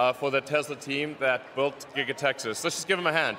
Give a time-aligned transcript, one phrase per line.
[0.00, 2.64] uh, for the Tesla team that built Giga Texas.
[2.64, 3.36] Let's just give them a hand.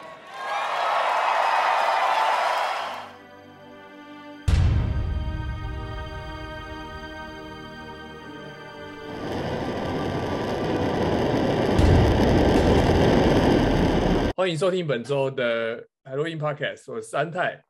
[14.36, 17.64] 欢迎收听本周的海洛因 Podcast，我是安泰，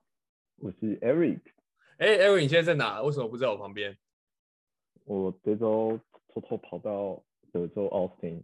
[0.58, 1.42] 我是 Eric。
[1.98, 3.02] 哎，Eric，你现在在哪？
[3.02, 3.98] 为什么不在我旁边？
[5.06, 6.00] 我这周
[6.34, 7.22] 偷偷跑到
[7.52, 8.42] 德州奥斯汀。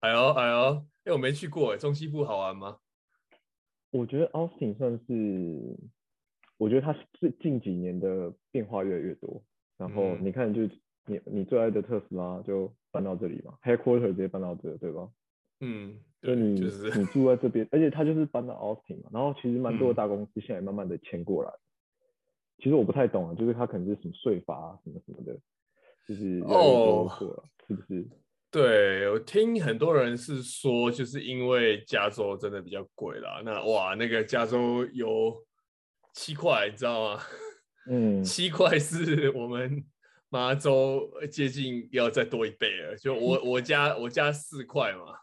[0.00, 2.78] 哎呦哎呦，哎，我没去过，哎，中西部好玩吗？
[3.90, 5.76] 我觉得 Austin 算是，
[6.56, 9.42] 我觉得它最近几年的变化越来越多。
[9.76, 15.08] 然后你看就，就、嗯、你你最爱的特斯拉就搬到这里嘛，Headquarter 直接搬到这，对吧？
[15.60, 15.98] 嗯。
[16.22, 21.50] 就你，就是你住在这边，而且他就是搬到 Austin 嘛，然后其实蛮多的大公司现在慢慢的迁过来。
[21.50, 21.58] 嗯、
[22.58, 25.38] 其实我不太懂啊，就是他可能是什么税法啊，什么什么的，
[26.06, 27.10] 就是哦，
[27.66, 28.06] 是不是？
[28.50, 33.40] 对，我听很多人是说，就是因为加州真的比较贵啦。
[33.44, 35.44] 那哇，那个加州有
[36.14, 37.22] 七块，你知道吗？
[37.88, 39.84] 嗯，七块是我们
[40.28, 42.96] 麻州接近要再多一倍了。
[42.96, 45.16] 就我我家我家四块嘛。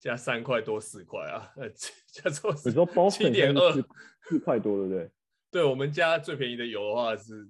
[0.00, 1.68] 加三块多四块啊，呃，
[2.12, 3.72] 加州你说包七点二
[4.22, 5.10] 四块多，对不对？
[5.50, 7.48] 对，我们家最便宜的油的话是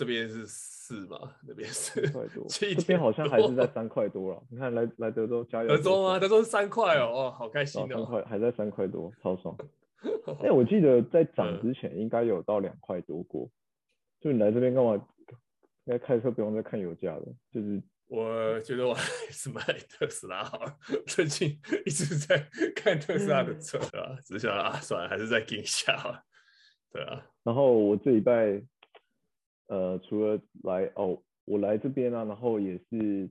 [0.00, 4.42] 这边是四嘛，那边是块多，这边好像还是在三块多了。
[4.48, 6.18] 你看来来德州加油，德州吗？
[6.18, 9.54] 德州是三块哦，哦，好开心哦，三块还在三块多，超爽。
[10.40, 13.52] 哎、欸，我记得在涨之前应该有到两块多过，嗯、
[14.22, 14.94] 就你来这边干嘛？
[15.84, 17.82] 应该开车不用再看油价了，就是。
[18.08, 20.76] 我觉得我还是买特斯拉好了，
[21.06, 26.24] 最近一直在看特斯拉的车啊，只想啊，算了，还是再盯一下吧。
[26.90, 28.60] 对啊，然后我这礼拜，
[29.70, 33.30] 呃，除了来哦，我来这边啊，然后也是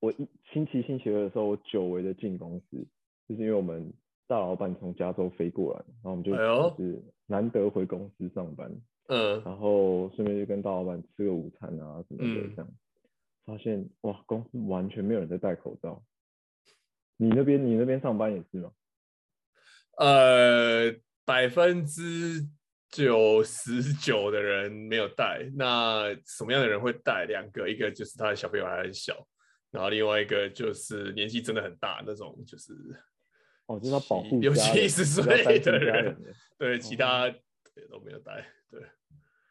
[0.00, 2.86] 我一星期星期二的时候，我久违的进公司，
[3.26, 3.90] 就是因为我们
[4.26, 8.70] 大老板从加州飞过来，然后我们就就是难得回公司上班，
[9.08, 12.70] 嗯，然后顺便就跟大老板吃个午餐啊什么的这样。
[13.46, 16.04] 发现哇，公司完全没有人在戴口罩。
[17.16, 18.72] 你那边你那边上班也是吗？
[19.96, 22.46] 呃，百分之
[22.90, 25.48] 九十九的人没有带。
[25.56, 27.24] 那什么样的人会带？
[27.26, 29.26] 两个，一个就是他的小朋友还很小，
[29.70, 32.72] 然后另外一个就是年纪真的很大那种，就是
[33.66, 36.16] 哦，就是要保护六七十岁的人。
[36.58, 37.28] 对，其他
[37.90, 38.46] 都没有带。
[38.70, 38.80] 对，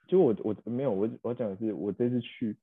[0.07, 2.57] 就我我没有我我讲的是我这次去。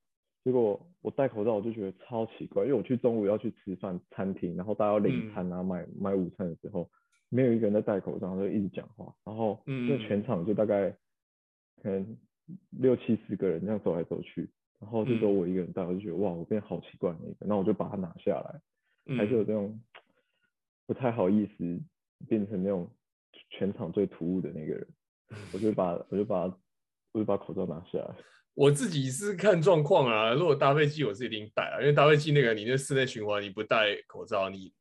[0.45, 6.87] 结果我戴口罩，我就觉得超奇怪，因为我去中午要去吃饭餐厅，然后大家要领餐啊、嗯、买买午餐的时候，
[7.29, 10.91] 没有一个人在戴口罩，就一直讲话，然后就全场就大概
[11.83, 12.17] 可能
[12.71, 14.49] 六七十个人这样走来走去，
[14.81, 19.81] 然后就只有我一个人戴，我就觉得哇，我变好奇怪那个，那我就把它拿下来，还是有这种
[20.87, 21.81] 不太好意思
[22.29, 22.91] 变成那种
[23.51, 24.87] 全场最突兀的那个人，
[25.53, 26.45] 我就把我就把
[27.13, 28.15] 我就把口罩拿下来。
[28.55, 34.73] 我自己是看状况啊，如果搭配机我是一定戴啊，因为搭配机那个你那室内循环你不戴口罩你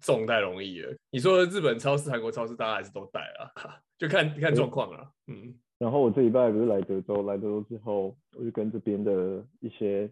[0.00, 0.94] 中太容易了。
[1.10, 5.10] 你说日本超市、韩国超市大家还是都带啊， 就看看状况啊。
[5.26, 5.54] 嗯。
[5.78, 10.10] 然后我这礼拜不是来德州，来德州之后我就跟这边的一些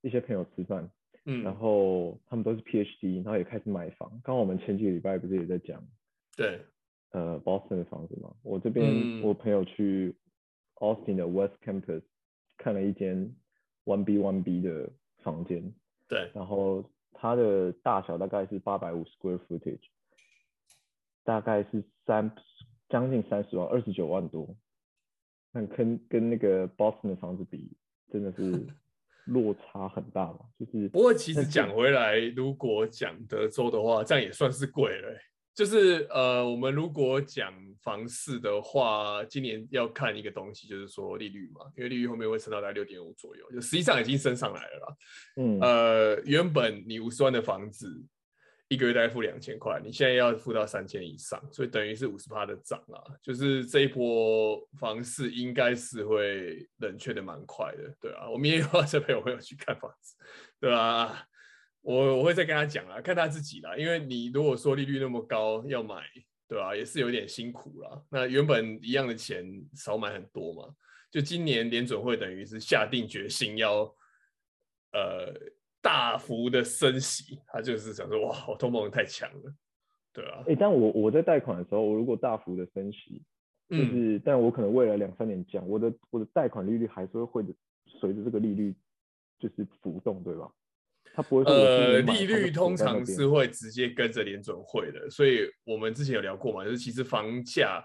[0.00, 0.88] 一些朋友吃饭，
[1.26, 4.10] 嗯，然后他们都是 PhD，然后也开始买房。
[4.24, 5.86] 刚好我们前几个礼拜不是也在讲，
[6.36, 6.60] 对，
[7.10, 8.34] 呃，Boston 的房子嘛。
[8.42, 10.14] 我这边我朋友去
[10.76, 12.02] Austin 的 West Campus。
[12.58, 13.34] 看了一间
[13.86, 14.88] one B one B 的
[15.24, 15.72] 房间，
[16.06, 16.84] 对，然后
[17.22, 19.78] 它的大小大概是八百五十 square footage，
[21.22, 22.34] 大概是三
[22.88, 24.56] 将近三十万，二十九万多。
[25.52, 27.70] 那跟跟那个 Boston 的房子比，
[28.10, 28.66] 真的是
[29.26, 30.40] 落差很大嘛？
[30.58, 35.20] 就是不过其实讲回来，如果讲德州的话，这样也算是贵了欸。
[35.54, 37.52] 就是呃，我们如果讲
[37.82, 44.96] 房市的话，今年要看一个东西，就是说利率嘛，因为利率后面会升到大概六点五左右，就实际上已经升上来了啦。
[45.36, 48.02] 嗯，呃，原本你五十万的房子，
[48.68, 53.02] 一个月大概付两千块，你现在要付到三千以上，所以等于是五十趴的涨啦。
[53.22, 60.16] 就是这一波房市应该是会冷却的蛮快的，对啊，我明天又要再陪我朋友去看房子，
[60.58, 60.78] 对吧？
[60.80, 61.26] 啊？
[61.82, 63.76] 我我会再跟他讲啦，看他自己啦。
[63.76, 66.02] 因为你如果说利率那么高要买，
[66.48, 66.74] 对吧？
[66.74, 68.02] 也是有点辛苦啦。
[68.08, 69.44] 那原本一样的钱
[69.74, 70.74] 少买很多嘛。
[71.10, 73.82] 就今年联准会等于是下定决心要
[74.92, 75.34] 呃
[75.82, 79.54] 大幅的升息，他就是想说哇，我通膨太强了，
[80.12, 80.38] 对啊。
[80.46, 83.22] 哎、欸，但我我在贷款的时候，我如果大幅的升息，
[83.68, 87.54] 就是，嗯、但我可能未来两三年降，我的我的贷款利率还是会会
[87.86, 88.74] 随着这个利率
[89.38, 90.50] 就是浮动，对吧？
[91.14, 97.84] 他不呃，利率通常是会直接跟着联准会的，所以我们之前有聊过嘛，就是其实房价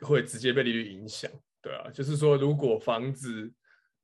[0.00, 1.30] 会直接被利率影响，
[1.60, 3.52] 对啊，就是说如果房子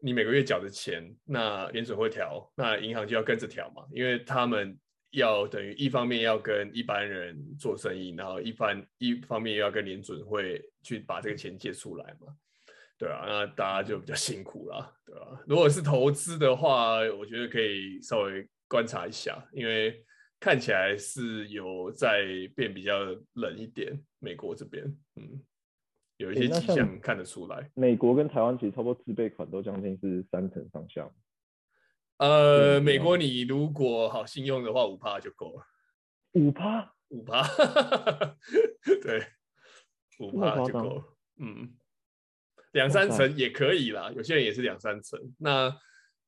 [0.00, 4.78] 你每个月缴的钱，那联准会调，那银行就要跟着调嘛，因为他们
[5.12, 12.26] 要等于一方面要跟一般人做生意，然后一方一方面又要跟联准会去把这个钱借出来嘛。
[13.00, 15.40] 对啊，那大家就比较辛苦了，对吧、啊？
[15.46, 20.04] 如果是投资的话，我觉得可以稍微观察一下，因为
[20.38, 22.98] 看起来是有在变比较
[23.32, 23.98] 冷一点。
[24.18, 24.84] 美国这边，
[25.16, 25.42] 嗯，
[26.18, 27.70] 有一些迹象看得出来。
[27.72, 31.10] 美国跟台湾其实差不多自备款都将近是三成上下。
[32.18, 35.66] 呃，美国你如果好信用的话，五趴就够了。
[36.32, 37.42] 五趴，五趴，
[39.00, 39.26] 对，
[40.18, 41.16] 五趴就够了。
[41.38, 41.74] 嗯。
[42.72, 45.18] 两三成也可以啦，有些人也是两三成。
[45.38, 45.74] 那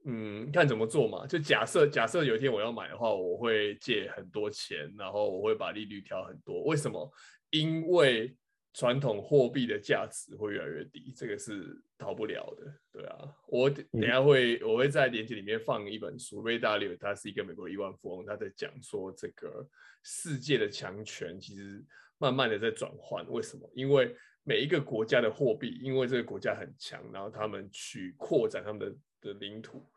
[0.05, 1.27] 嗯，看怎么做嘛。
[1.27, 6.65] 就假设假设有一天我要买的话，我会借很多钱，然后我会把利率调很多。
[6.65, 7.09] 为什么？
[7.51, 8.37] 因为
[8.73, 12.75] 传统货币的价值会越来越低，这个是逃不了的。
[12.91, 19.69] 对啊，我等下会我会在链接里面放一本书，Ray Dalio 他是一个美国亿万富翁，他在讲说这个
[20.03, 21.85] 世界的强权其实
[22.19, 23.25] 慢慢的在转换。
[23.31, 23.71] 为什么？
[23.75, 29.89] 因为每一个国家的货币，因为这个国家很强，然后他们去扩展他们的的领土，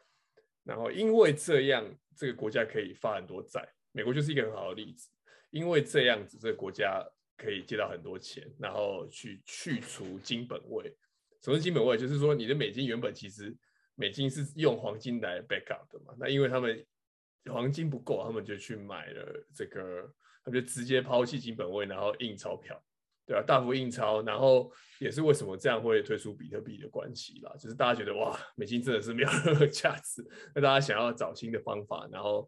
[0.64, 1.84] 然后因为这样，
[2.16, 3.68] 这个国家可以发很多债。
[3.92, 5.10] 美国就是一个很好的例子，
[5.50, 7.04] 因为这样子，这个国家
[7.38, 10.96] 可以借到很多钱，然后去去除金本位。
[11.42, 11.98] 什么是金本位？
[11.98, 13.56] 就是说你的美金原本其实
[13.96, 16.86] 美金是用黄金来 back up 的嘛，那因为他们
[17.46, 20.14] 黄金不够，他们就去买了这个，
[20.44, 22.80] 他们就直接抛弃金本位，然后印钞票。
[23.28, 30.24] 对啊，大幅印钞，然后也是为什么这样会推出比特币的关系啦，就是大家觉得哇，美金真的是没有任何价值，
[30.54, 32.48] 那大家想要找新的方法，然后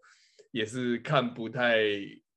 [0.51, 1.79] 也是看不太，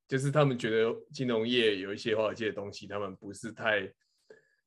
[0.08, 3.92] 就是他们觉得金融业有一些华尔街的东西，他们不是太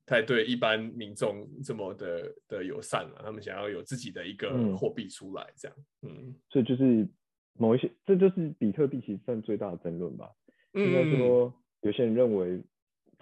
[0.06, 7.10] 太对一般民众这么的的友善了，他们想要有自己的一个货币出来，这样，嗯，嗯，所以就是
[7.54, 10.30] 某一些，这就是比特币其实算最大的争论吧，
[10.74, 12.64] 应该说有些人认为。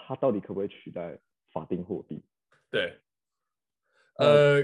[0.05, 1.19] 它到底可不可以取代
[1.53, 2.23] 法定货币？
[2.69, 2.99] 对，
[4.17, 4.61] 呃，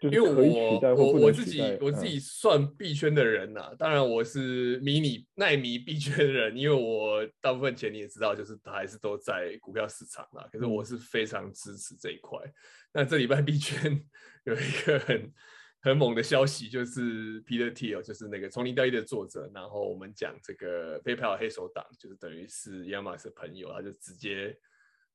[0.00, 10.46] 就是、因为我我我自己我自己算币圈的人呐、啊，嗯、当然我是迷你耐米币圈的人，因为我大部分钱你也知道，就是还是都在股票市场嘛。
[10.48, 12.38] 可是我是非常支持这一块。
[12.44, 12.54] 嗯、
[12.92, 14.04] 那这礼拜币圈
[14.44, 15.32] 有一个很。
[15.80, 19.48] 很猛的消息就是 Peter Thiel，就是那个从零到一的作者。
[19.54, 24.58] 然后我们讲这个 PayPal 黑手党，就是等于是亚马逊朋友，他就直接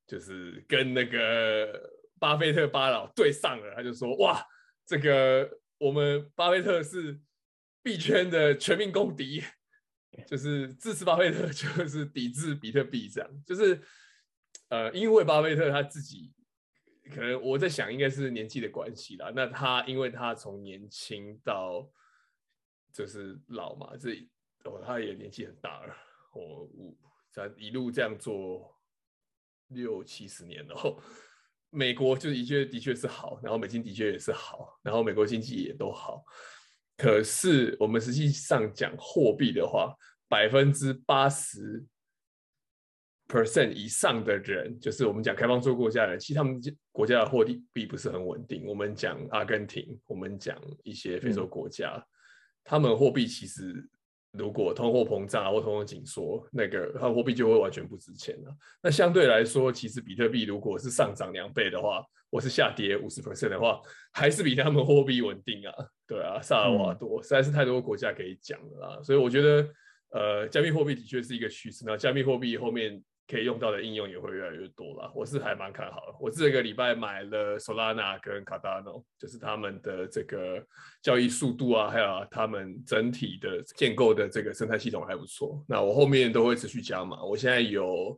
[0.07, 3.74] 就是跟那个巴菲特巴老对上了。
[3.75, 4.42] 他就说：“哇，
[4.86, 7.19] 这个我们巴菲特是
[7.81, 9.44] 币圈的全民公敌，
[10.27, 13.81] 就是支持巴菲特 就是抵制比特币，这样就是
[14.69, 16.31] 呃，因为巴菲特他自己。”
[17.12, 19.32] 可能我在想，应该是年纪的关系啦。
[19.36, 21.90] 那他，因为他从年轻到
[22.94, 24.16] 就是老嘛，这
[24.64, 25.96] 哦，他也年纪很大了。
[26.34, 26.96] 我我
[27.32, 28.74] 在一路这样做
[29.68, 31.04] 六七十年了，
[31.70, 36.24] 美国就的确的确是好，然后美金的确也是好，然后美国经济也都好。
[36.96, 39.94] 可是我们实际上讲货币的话，
[40.30, 41.86] 百分之八十。
[43.27, 46.62] Percent 以上的人，就是我们讲开放中国家的人，其实他们
[46.92, 48.65] 国家的货币不是很稳定。
[48.68, 52.03] 我们讲阿根廷，我们讲一些非洲国家，嗯、
[52.63, 53.74] 他们货币其实
[54.34, 58.56] 如果通货膨胀或通货紧缩，那个他货币就会完全不值钱了。
[58.82, 63.80] 那相对来说，其实比特币如果是上涨两倍的话，或是下跌五十 percent 的话，
[64.12, 65.74] 还是比他们货币稳定啊。
[66.06, 69.01] 对啊，萨尔瓦多、嗯、实在是太多国家可以讲了啦。
[69.01, 69.68] 所以我觉得，
[70.10, 71.84] 呃，加密货币的确是一个趋势。
[71.88, 73.01] 那加密货币后面。
[73.25, 76.15] 可以用到的应用也会越来越多了，我是还蛮看好的。
[76.20, 80.62] 我这个礼拜买了 Solana 跟 Cardano，就是他们的这个
[81.01, 85.63] 交易速度啊，还有他们整体的建构的这个生态系统还不错。
[85.68, 87.24] 那我后面都会持续加码。
[87.24, 88.18] 我现在有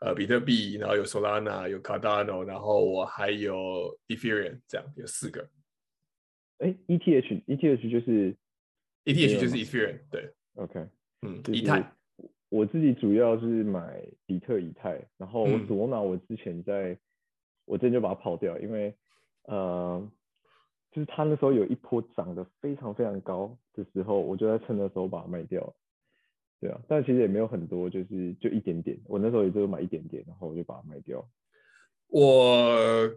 [0.00, 5.48] 呃比特币，然后有 Solana，有 Cardano，然后我还有 Ethereum，这样有四个。
[6.58, 8.36] 哎，ETH ETH 就是
[9.04, 10.88] ETH 就是 Ethereum，对，OK，
[11.22, 11.96] 嗯，以太。
[12.50, 16.98] 我自己主要是买比特、以太，然后我左脑我之前在，嗯、
[17.64, 18.94] 我之前就把它抛掉，因为
[19.44, 20.06] 呃，
[20.90, 25.74] 就是它那时候有一波涨得非常非常高的时候，我就在趁那时候把它卖掉。
[26.60, 31.26] 对啊，但其实也没有很多，就是就一点点，我那时候也就买一点点，然后我就把它卖掉。
[32.08, 33.10] 我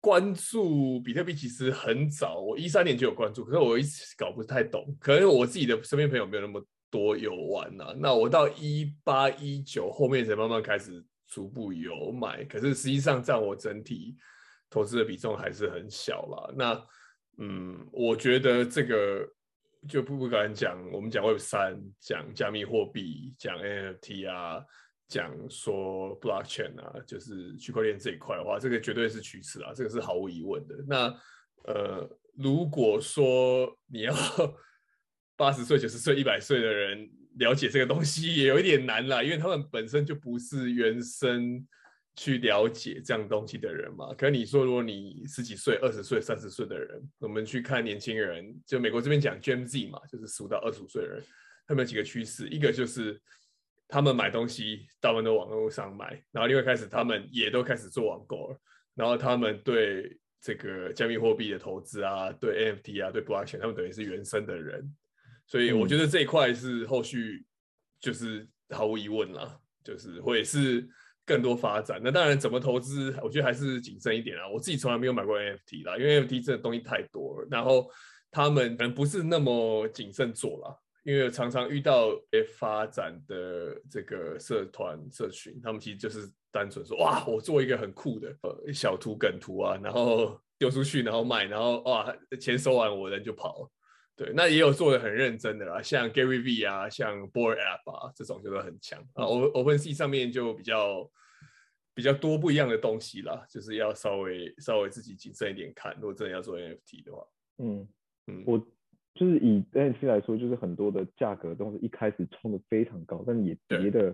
[0.00, 7.94] 关注比特币其实很早，我一三年就有关注，可是我一直搞不太懂，可能我自己的身边朋友没有那么多有玩呐、啊。
[7.98, 14.16] 那我到一八一九后面才慢慢开始逐步有买，可是实际上占我整体
[14.70, 16.54] 投资的比重还是很小啦。
[16.56, 16.86] 那
[17.38, 19.28] 嗯，我觉得这个
[19.88, 24.64] 就不不敢讲，我们讲 Web 三，讲加密货币，讲 NFT 啊。
[25.06, 30.74] 讲说 blockchain 啊，就是区块链这一块的话，这个绝对是趋势啊，这个是毫无疑问的。
[30.88, 31.14] 那
[31.66, 32.08] 呃，
[32.38, 34.14] 如果说你要
[35.36, 41.66] 八十岁、九十岁、一百岁的人了解这个东西，也有一点难啦，因为他们本身就不是原生
[42.16, 44.14] 去了解这样东西的人嘛。
[44.14, 51.22] 可是你说，如果你十几岁、二十岁、三十岁的人，我们去看年轻人，就美国这边讲 Gen Z 嘛，就是十五到二十五岁的人，
[51.66, 53.20] 他们有几个趋势，一个就是。
[53.86, 58.58] 他们买东西大部分都网络上买，然后另外开始他们也都开始做网购了，
[58.94, 64.90] 然后他们对这个加密货币的投资啊，对 NFT 啊，对 Blockchain，他们等于是原生的人，
[65.46, 67.44] 所以我觉得这一块是后续
[68.00, 70.88] 就是毫无疑问啦，就是会是
[71.24, 72.00] 更多发展。
[72.02, 74.48] 那当然怎么投资，我觉得还是谨慎一点啊。
[74.48, 77.90] 我自己从来没有买过 NFT 啦，因为 NFT 这个东西太多了，然后
[78.30, 80.76] 他们可能不是那么谨慎做啦。
[81.04, 82.08] 因为常常遇到
[82.56, 92.10] 发展的这个社团社群，他们其实就是单纯说，哇，我做一个很酷的呃小图梗图啊，然后丢出去，然后卖，然后哇，
[92.40, 93.70] 钱收完我人就跑。
[94.16, 99.24] 对，那也有做的很认真的啦，像 Gary V 啊，像 Bored App 啊，这种就是很强啊。
[99.24, 101.10] OpenSea 上面就比较
[101.94, 107.26] 比较多不一样的东西啦，就是要稍微稍微自己谨慎一点看，如果真的要做 NFT 的话，
[107.58, 107.88] 嗯
[108.26, 108.66] 嗯，我。
[109.16, 114.12] 就是以 NFT 来说，就是很多的价格都是一开始冲的非常高，但也跌的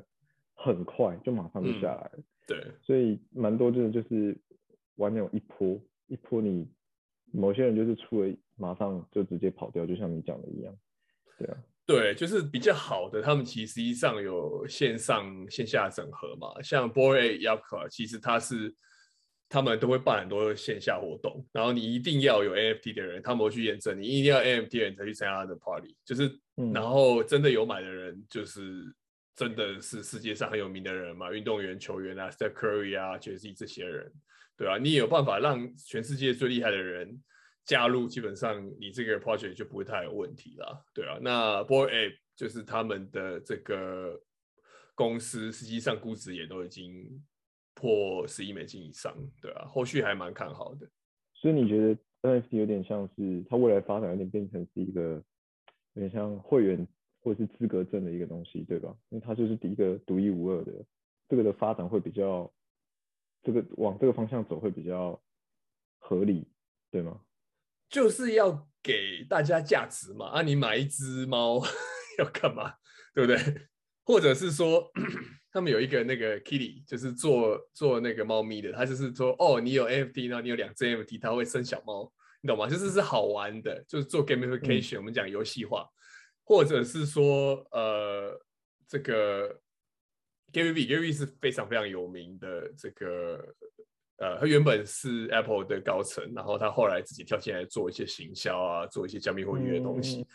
[0.53, 2.11] 很快，就马上就下来了。
[2.19, 4.39] 嗯、对，所以蛮多真的就是
[4.97, 6.69] 玩那种一波一波，你
[7.33, 10.75] 某些人就是出了马上就直接跑掉，就像你讲的一样。
[11.39, 11.57] 对啊，
[11.87, 18.75] 对，就是比较好的，他们其实实际上有线上线下整合嘛，像 Bored Ape 其实他是。
[19.53, 28.63] 他们都会办很多线下活动，然后你一定要有 NFT 的人，他们会去验证你一定要 NFT 的人才去参加他的 party，就是，嗯、然后真的有买的人，就是
[29.41, 34.13] 真的是世界上很有名的人嘛，运动员、球员啊，Steph Curry 啊，Jay-Z 这些人，
[34.55, 37.23] 对啊，你有办法让全世界最厉害的人
[37.65, 41.19] 加入，基本上你这个 project 就不会太有问题了，对啊。
[41.23, 44.21] 那 Boy A 就是他们的这个
[44.95, 47.25] 公司，实际上估值也都已经。
[47.73, 50.87] 破十亿美金以上，对啊，后续还蛮看好的。
[51.33, 55.23] 所以你觉得 NFT 有点像是它未来发展有点变成是一个
[55.95, 56.87] 有点像会员
[57.21, 58.95] 或者是资格证的一个东西，对吧？
[59.11, 60.73] 因为它就是第一个独一无二的，
[61.29, 62.53] 这个的发展会比较，
[63.43, 65.21] 这个往这个方向走会比较
[65.99, 66.49] 合理，
[66.91, 67.21] 对吗？
[67.89, 71.61] 就是要给大家价值嘛，啊，你买一只猫
[72.19, 72.75] 要干嘛，
[73.15, 73.69] 对不对？
[74.05, 74.91] 或者是说。
[75.53, 82.09] 他们有一个那个 Kitty，就是做做那个猫咪的，他就是说，哦，你有 NFT，然后你有两只 NFT，它会生小猫，
[82.41, 82.69] 你懂吗？
[82.69, 85.85] 就是是好玩的，就是做 gamification，、嗯、我们讲游戏化，
[86.51, 88.37] 或者是说，呃，
[88.89, 89.49] 这个
[90.53, 93.55] Gary Vee，Gary Vee 是非常非常有名的，这个，
[94.17, 100.27] 呃，他原本是 Apple 的高层，然后他后来自己跳进来做一些行销啊，做一些加密货币的东西，嗯、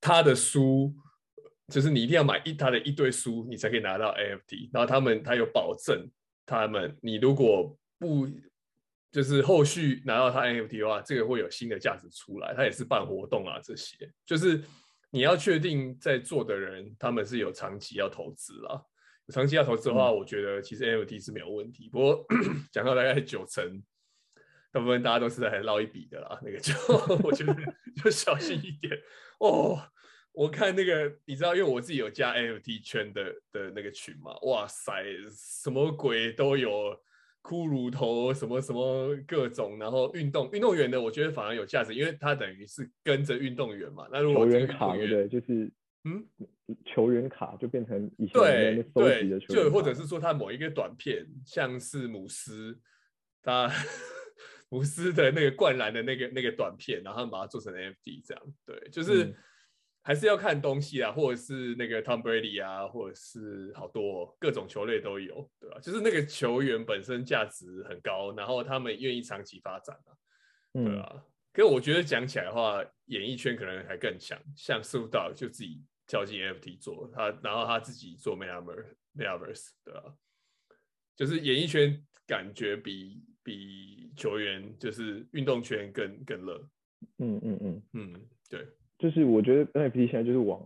[0.00, 0.94] 他的书。
[1.68, 4.68] 就是你一定要买一他的一堆书，你才可以拿到 NFT。
[4.72, 6.08] 然后他们他有保证，
[6.44, 8.28] 他们你如果不
[9.10, 12.52] 就是后续拿到他 NFT 的话，这个会有新的价值出来。
[12.54, 13.96] 他也是办活动啊，这些
[14.26, 14.62] 就是
[15.12, 18.82] 你要确定在座的人他们是有长期要投资啦。
[19.28, 21.88] 长期要投资的话，嗯、我觉得其实 NFT 是没有问题。
[21.88, 22.26] 不过
[22.72, 23.80] 讲到大概九成，
[24.72, 26.40] 大部分大家都是在捞一笔的啦。
[26.42, 26.74] 那个就
[27.22, 27.54] 我觉得
[28.02, 28.98] 就小心一点
[29.38, 29.78] 哦。
[30.32, 36.98] 我看那个，你知道，因为我自己有加 NFT 圈的的那个群嘛，哇塞，什么鬼都有，
[37.42, 44.06] 骷髅头，什么什么各种，然后运动运动员的，我觉得反而有价值，因为他等于是跟着运动员嘛。
[44.12, 45.70] 那如果球员卡对，对，就是
[46.04, 46.24] 嗯，
[46.84, 52.78] 球员卡就变成以前的对对，就或者是说他某一个短片，像是姆斯，
[53.42, 53.68] 他
[54.70, 59.24] 姆斯的那个灌篮的那个那个短片，然后把它做成 NFT 这样，对，就是。
[59.24, 59.34] 嗯
[60.02, 65.78] 还是要看东西啊，或者是那个 Tom Brady 啊，或者是好多各种球类都有，对吧？
[65.80, 70.10] 就是那个球员本身价值很高，然后他们愿意长期发展啊，
[70.72, 71.12] 对啊？
[71.14, 80.14] 嗯、可是我觉得讲起来的话，演艺圈可能还更强，像 Dogg 就自己跳进 NFT 做他，然后他自己做 Metaverse，Metaverse，对吧？
[81.14, 86.68] 就是演艺圈感觉比比球员就是运动圈更更热。
[87.18, 88.66] 嗯嗯嗯嗯，对，
[89.02, 90.60] 就是我觉得 NFT 现在就是往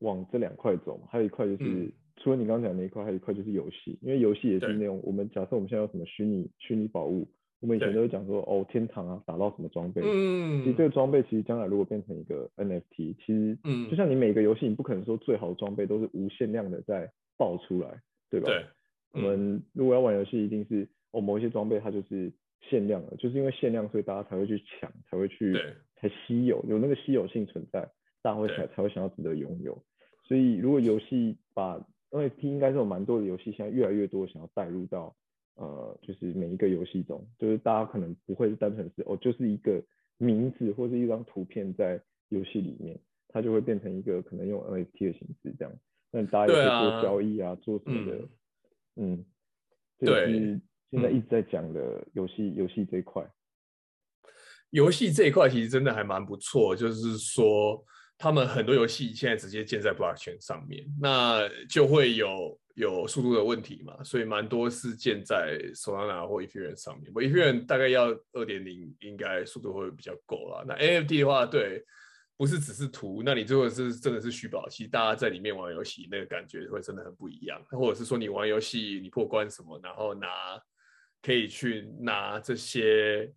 [0.00, 7.28] 往这两块走嘛，还有一块就是、嗯、除了你刚刚讲的那一块，还有一块就是游戏，因为游戏也是那种我们假设我们现在有什么虚拟虚拟宝物，
[7.60, 18.46] 我们以前都会讲说哦天堂啊打到什么装备，嗯，其实这个装备其实将来如果变成一个 NFT，其实嗯，就像你每个游戏你不可能说最好的装备都是无限量的在爆出来，对吧？
[18.48, 18.64] 对，
[19.12, 22.32] 我们如果要玩游戏，一定是哦某一些装备它就是。
[22.70, 25.52] 限量的，就是因为限量，所以大家才会去抢，才会去，
[25.96, 27.80] 才稀有，有那个稀有性存在，
[28.22, 29.82] 大家会才才会想要值得拥有。
[30.22, 31.78] 所以如果游戏把
[32.10, 35.16] NFT 应该是有蛮多的游戏，现在越来越多想要带入到
[35.54, 39.82] 呃，就是每一个游戏中，就是大家可能不会是单纯是哦，就是一个
[40.18, 42.98] 名字或是一张图片在游戏里面，
[43.28, 45.72] 它就会变成一个可能用 NFT 的形式这样，
[46.10, 48.18] 那大家也可以做交易啊，啊做什么的，
[48.96, 49.24] 嗯，嗯。
[50.00, 50.60] 对。
[50.92, 53.28] 现在一直在讲的游戏，游戏这一块，
[54.76, 56.76] 游戏这一块其实真的还蛮不错。
[56.76, 57.82] 就是说，
[58.18, 64.04] 他们很多游戏现在直接建在 blockchain 上面，那就会有有速度的问题嘛。
[64.04, 67.10] 所以蛮多是建在 Solana 或 Ethereum 上面。
[67.10, 70.64] 不，Ethereum 大概要二点零，应该速度会比较够了。
[70.68, 71.82] 那 NFT 的话，对，
[72.36, 77.58] 不是只是图，那你如果是真的是虚宝，其实大家在里面玩游戏，那个感觉会真的很不一样。
[77.70, 80.28] 或者是说，你玩游戏，你破关什么，然后拿。
[81.22, 83.28] 可以去拿这些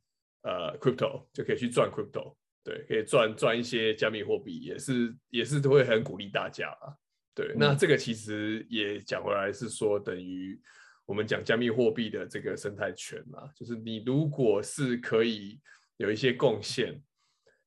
[0.42, 6.94] 呃 crypto 就可以去赚 crypto，对，可以赚赚一些加密货币，也是也是都会很鼓励大家啊。
[7.34, 10.60] 对，嗯、那这个其实也讲回来是说，等于
[11.06, 15.60] 我们讲加密货币的这个生态圈嘛，就是你如果是可以
[15.98, 17.02] 有一些贡献，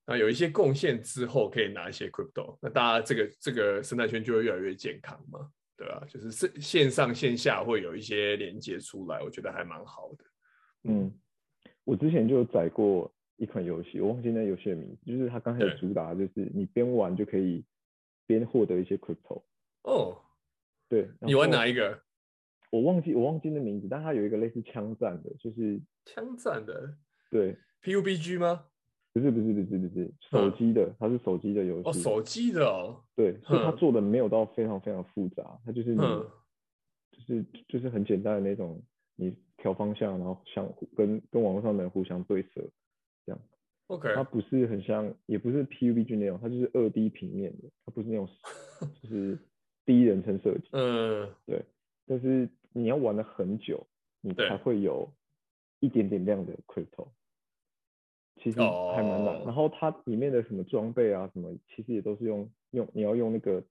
[0.06, 5.50] 那有一些贡献之后可以拿一些 crypto，那大家这个这个生态圈就会越来越健康嘛。
[5.74, 10.24] 对啊，就是线线上线下会有一些连接出来，我觉得还蛮好的。
[10.84, 11.12] 嗯，
[11.84, 17.64] 我之前就有载过一款游戏，我忘记那游戏的名字，就是它刚才的主打就是你边玩就可以
[18.26, 19.42] 边获得一些 crypto。
[19.82, 20.16] 哦，
[20.88, 22.02] 对，你玩哪一个？
[22.70, 26.96] 我忘记我忘记那名字，但它有一个类似枪战的，就是枪战的，
[27.30, 28.66] 对，PUBG 吗？
[29.12, 31.88] 不是不是不是不是手机的，它是手机的游戏。
[31.88, 33.04] 哦，手机的哦。
[33.14, 36.26] 对，所以它做的没有到非常非常复杂，它就是你，嗯、
[37.10, 38.82] 就是就是很简单的那种，
[39.16, 42.68] 你调方向，然后相互跟跟网络上的人互相对射，
[43.26, 43.40] 这样。
[43.88, 44.14] OK。
[44.14, 48.28] 它不是很像，也不是 PUBG 那种，它就是二 D 平面的，它不是那种，
[49.02, 49.38] 就是
[49.84, 50.68] 第一人称设计。
[50.72, 51.28] 嗯。
[51.46, 51.64] 对，
[52.06, 53.86] 但是你要玩了很久，
[54.20, 55.12] 你才会有
[55.80, 57.08] 一点点量的 crypto。
[58.42, 59.46] 其实还蛮难，oh.
[59.46, 63.62] 然后它里面的什么装备啊，什么其实也都是用用你要用那个，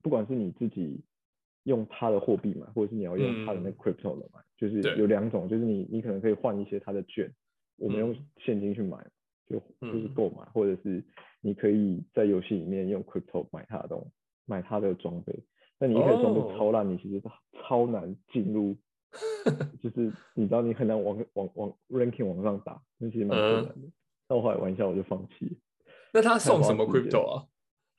[0.00, 1.02] 不管是你自己
[1.66, 7.30] 用它的货币买，或者是你要用它的那个 crypto 的买，嗯、就是有两种，就是你你可能可以换一些它的券，
[7.76, 8.98] 我们用现金去买，
[9.48, 11.02] 就就是购买，或者是
[11.40, 14.10] 你可以在游戏里面用 crypto 买它的东西，
[14.46, 15.38] 买它的装备。
[15.78, 17.22] 那你一开始装备超烂，你其实
[17.62, 18.74] 超难进入，
[19.82, 23.86] 就是你知道你很难往往往 ranking 往上打，那其实蛮困难的。
[23.86, 23.92] 嗯
[24.28, 25.56] 那我后来玩一下，我就放弃。
[26.12, 27.46] 那他送什么 crypto 啊？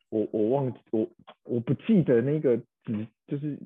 [0.10, 1.10] 我我忘记我
[1.44, 3.60] 我不记得那个字，就是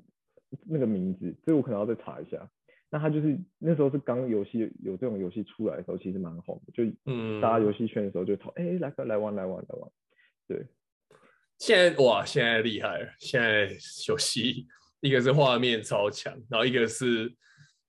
[0.65, 2.49] 那个名字，所以我可能要再查一下。
[2.89, 9.91] 那他就是那时候是刚游戏有这种游戏出来的时候，其实蛮红的，就嗯，大家游戏圈的时候就讨，哎、嗯欸，来个来玩来玩来玩。
[10.47, 10.65] 对，
[11.57, 13.69] 现在哇，现在厉害了，现在
[14.09, 14.67] 游戏
[14.99, 17.33] 一个是画面超强，然后一个是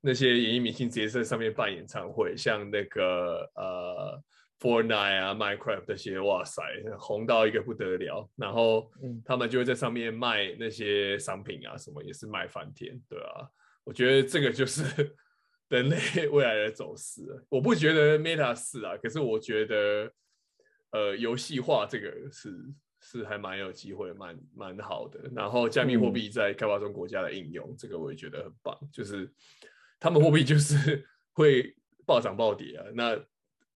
[0.01, 4.23] 那些演艺明星直接在上面办演唱会，像那个呃。
[4.63, 6.63] Fortnite 啊，Minecraft 这些，哇塞，
[6.97, 8.31] 红到一个不得了。
[8.37, 8.89] 然后
[9.25, 13.51] 他们就会在上面卖那些商品啊，什么也是卖翻天，对啊。
[13.83, 14.85] 我觉得这个就是
[15.69, 17.23] 人类未来的走势。
[17.49, 20.13] 我不觉得 Meta 是啊，可是我觉得，
[20.93, 22.57] 呃，游戏化这个是
[23.01, 25.29] 是还蛮有机会，蛮蛮好的。
[25.35, 28.79] 然后加密货币在开发中国家的应用，这个我也觉得很棒。
[28.93, 29.29] 就是
[29.99, 31.75] 他们货币就是 会
[32.07, 33.21] 暴涨暴跌啊，那。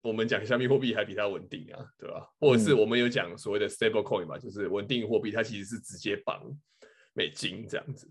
[0.06, 2.30] 我们讲加密货币还比它稳定啊，对吧？
[2.39, 6.39] 或者是我们有讲所谓的 stable coin 嘛，就是稳定货币，它其实是直接绑
[7.15, 8.08] 美金这样子。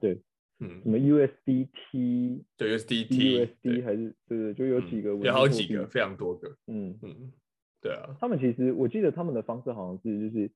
[0.00, 0.20] 对，
[0.58, 2.42] 嗯，什么 USDT？
[2.56, 6.48] 对，USDT，USD USD 还是对对，就有几个，有好几个，非常多个。
[6.66, 7.32] 嗯嗯，
[7.80, 8.16] 对啊。
[8.20, 10.50] 他们其实我记得他们的方式好像是，就是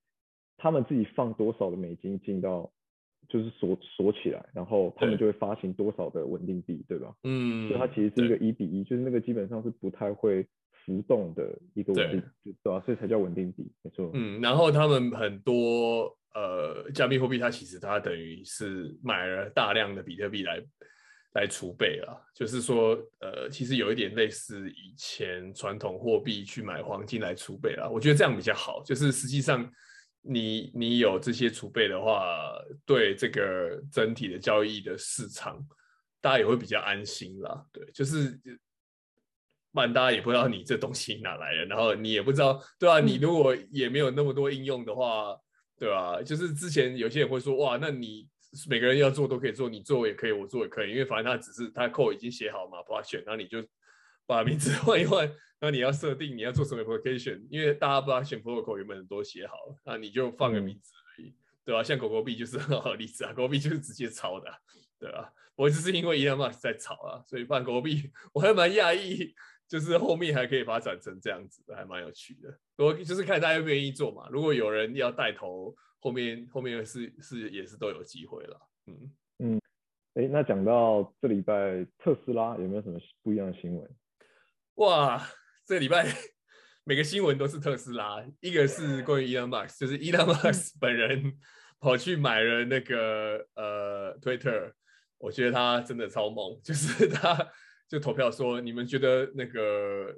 [0.56, 2.72] 他们自己放多少的美金进到，
[3.28, 7.14] 就是锁锁起来，然后他们就会发行多少的稳定币，对吧？
[7.22, 10.44] 嗯，所以它其实是一个一比一，就是那个基本上是不太会。
[10.84, 14.10] 浮动的一个稳定，对，对啊，所以才叫稳定币，没错。
[14.14, 20.62] 嗯，然后他们很多呃加密货币，它其实它等于是买了大量的比特币来
[21.34, 27.90] 来储备了，就是说，呃，其实有一点类似以前传统货币去买黄金来储备了。
[27.90, 29.70] 我觉得这样比较好，就是实际上
[30.20, 32.52] 你你有这些储备的话，
[32.84, 35.58] 对这个整体的交易的市场，
[36.20, 37.64] 大家也会比较安心啦。
[37.72, 38.50] 对，就是，不
[39.80, 45.36] 然大家也不知道你这东西哪来的， 然后你也不知道，对啊，你如果也没有那么多应用的话，
[45.78, 46.22] 对吧？
[46.22, 48.28] 就是之前有些人会说，哇，那你。
[48.68, 53.66] 每个人要做都可以做，你做也可以，我做也可以，因为反正他只是他 code 已经写好嘛，不要选，然后你就
[54.26, 55.26] 把名字换一换，
[55.58, 61.82] 然后你要设定你要做什么 application，因为大家不知道选 protocol 原本都写好了，那你就放个名字而已，嗯、对吧、啊？
[61.82, 64.58] 像狗狗币就是很好的例子啊， 狗狗币就是直接抄的、啊，
[65.00, 65.32] 对吧、啊？
[65.56, 69.34] 我只是因为 Elon Musk 在炒啊，所以办狗狗币我还蛮讶异，
[69.72, 72.58] 就是后面还可以发展成这样子的，还蛮有趣的。
[72.76, 75.74] 我就是看大家愿意做嘛，如果有人要带头。
[76.04, 79.60] 后面后面是是也是都有机会了，嗯嗯，
[80.14, 83.88] 哎，那讲到这礼拜特斯拉有没有什么不一样的新闻？
[84.74, 85.24] 哇，
[85.64, 86.04] 这礼拜
[86.82, 91.38] 每个新闻都是特斯拉，一个是关于 Elon Musk，就是 Elon Musk 本人
[91.78, 94.72] 跑去买了那个呃 Twitter，
[95.18, 97.48] 我觉得他真的超猛，就是他
[97.92, 100.14] 就投票说，你们觉得那个。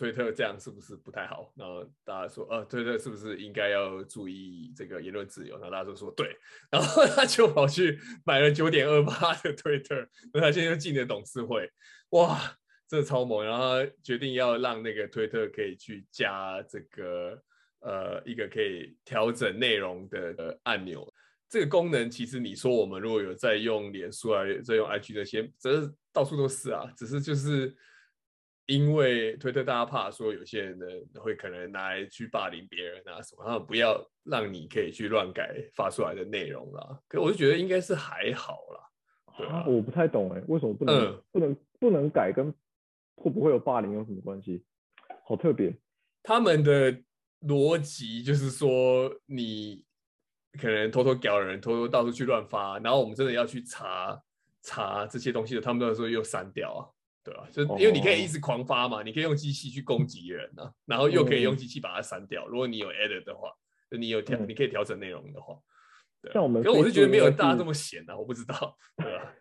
[0.00, 1.52] 推特这样是不是不太好？
[1.56, 5.56] 然后大家说，呃，推特是不是应该要注意这个言论自由？
[5.56, 6.36] 然后大家都说对，
[6.70, 11.68] 然后 他就跑去买了九点二八的推特，那他现在又进了董事会，
[12.10, 12.38] 哇，
[12.86, 13.44] 这超猛！
[13.44, 17.42] 然后他决定要让那个推特可以去加这个
[17.80, 21.07] 呃一个可以调整内容的按钮。
[21.48, 27.74] 这个功能其实你说我们如果有在用脸书啊，在用 IG 那些，这是到处都是啊，只是就是。
[28.70, 30.84] 因为推特大家怕说有些人呢
[31.14, 37.00] 会可能拿来去霸凌别人啊什么，他们不要让你可以去乱改发出来的内容啦。
[37.08, 39.38] 可我就觉得应该是还好啦。
[39.38, 42.30] 对啊，我不太懂哎，为什么不能、嗯、不能不能改？
[42.30, 42.52] 跟
[43.16, 44.62] 会不会有霸凌有什么关系？
[45.24, 45.74] 好特别。
[46.22, 46.94] 他们的
[47.40, 49.82] 逻辑就是说，你
[50.60, 54.20] 可能偷偷屌人，偷偷到处去乱发，然后我们真的要去查
[54.62, 56.80] 查这些东西的，他们都说又删掉啊。
[57.24, 59.04] 对啊，就因为你可以一直狂发嘛，oh.
[59.04, 62.46] 你可以用机器去攻击人啊，然后又可以用机器把它删掉。
[62.46, 63.50] 如果你有 edit 的话，
[63.90, 65.58] 就你有调，嗯、你可以调整内容的话。
[66.22, 68.76] 对，像我们，可我是觉得没有大家这么闲啊，我不知道。
[68.96, 69.34] 对啊，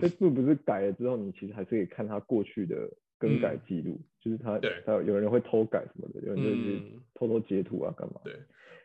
[0.00, 2.76] 这是不是改了之后，你其实还是可以看他过去的
[3.18, 6.80] 更改记录，嗯、就是他，对，他有人会偷改什么的，有人就是
[7.14, 8.20] 偷偷截图啊，干嘛？
[8.22, 8.34] 对，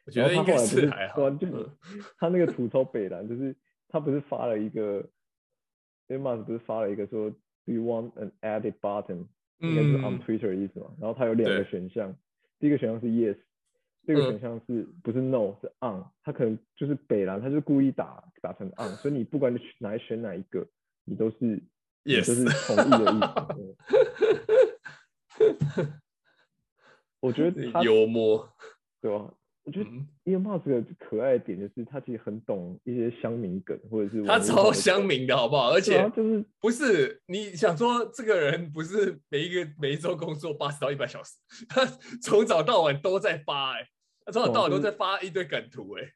[0.07, 1.29] 我觉得应该是还好。
[1.29, 1.47] 就
[2.17, 3.55] 他那个吐槽北蓝，就是
[3.87, 5.07] 他不是发了一个
[6.07, 7.31] ，Elon Musk 不是发了一个说。
[7.65, 9.27] Do you want an edit button？
[9.57, 10.87] 应该是 on Twitter 的意思嘛？
[11.01, 12.15] 然后他有两个选项，
[12.59, 13.35] 第一个选项是 yes，
[14.05, 15.53] 第二个选项是不是 no？
[15.59, 16.05] 是 on。
[16.23, 20.65] 他可能就是北蓝，他就故意打打成 on，所以你不管你哪选哪一个，
[21.03, 21.61] 你都是
[22.05, 23.19] yes，就是同意的意
[25.75, 25.93] 思。
[27.19, 28.49] 我觉得他幽默，
[29.01, 29.33] 对吧？
[29.67, 29.89] 我觉得
[30.23, 35.71] Elon Musk 可爱的点就是他其实很懂一些乡民梗，或者是他超乡民的好不好？
[35.71, 41.33] 而且就是不是你想说这个人不是每一个每一周工作八十到一百小时，
[41.67, 41.85] 他
[42.23, 43.87] 从早到晚都在发哎、欸，
[44.25, 46.13] 他从早到晚都在发一堆梗图哎、欸，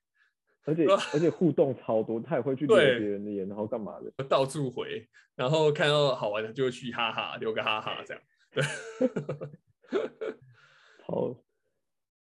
[0.64, 8.64] 而且而且互动超多，他也会去留别人的言，然后干嘛的，到处回，然后看到好玩的就会去哈哈留个哈哈这样，对，
[11.06, 11.36] 好。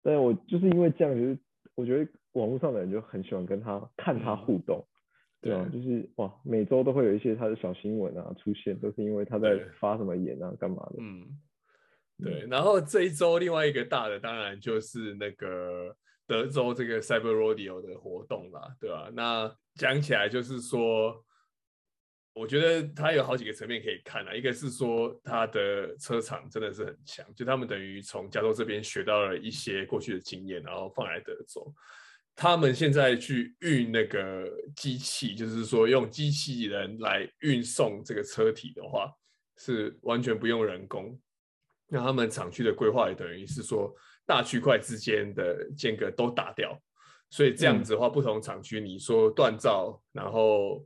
[0.04, 1.36] 但我就是因为这样，就是
[1.74, 4.86] 我觉得网络上的人就很喜欢跟他看他互动，
[5.40, 10.96] 嗯、对啊，就是哇，每周都会有一些他的小新闻啊出现，都是因为他在发什么言啊，干嘛的。
[11.00, 11.26] 嗯，
[12.22, 12.46] 对。
[12.48, 19.10] 然后这一周另外一个大的，当然就是那个德州这个 Cyber Rodeo 的活动啦，对吧、啊？
[19.14, 21.24] 那讲起来就是说。
[22.34, 31.72] 我觉得它有好几个层面可以看啊，一个是说它的车厂真的是很强，就他们等于从加州这边学到了一些过去的经验，然后放来德州。
[32.34, 39.08] 他们现在去运那个机器，就是说用机器人来运送这个车体的话，
[39.56, 41.16] 是完全不用人工。
[41.86, 43.94] 那他们厂区的规划也等于是说
[44.26, 46.76] 大区块之间的间隔都打掉，
[47.30, 50.84] 所以这样子的话，不同厂区你说锻造，然后。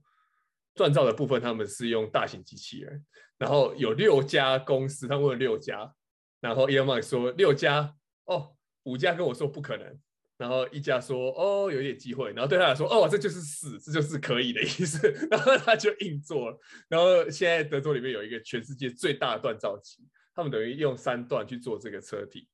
[0.79, 3.05] 锻造的部分，他们是用大型机器人，
[3.37, 5.93] 然后有六家公司，他问了六家，
[6.41, 7.93] 然后 Elon Musk 说六家，
[8.27, 9.99] 哦，五家跟我说不可能，
[10.37, 22.49] 然后一家说哦有一点机会，然后对他来说哦这就是死，这就是可以的意思， 然后他就硬做了，然后现在德州里面有一个全世界最大的锻造机，他们等于用三段去做这个车体，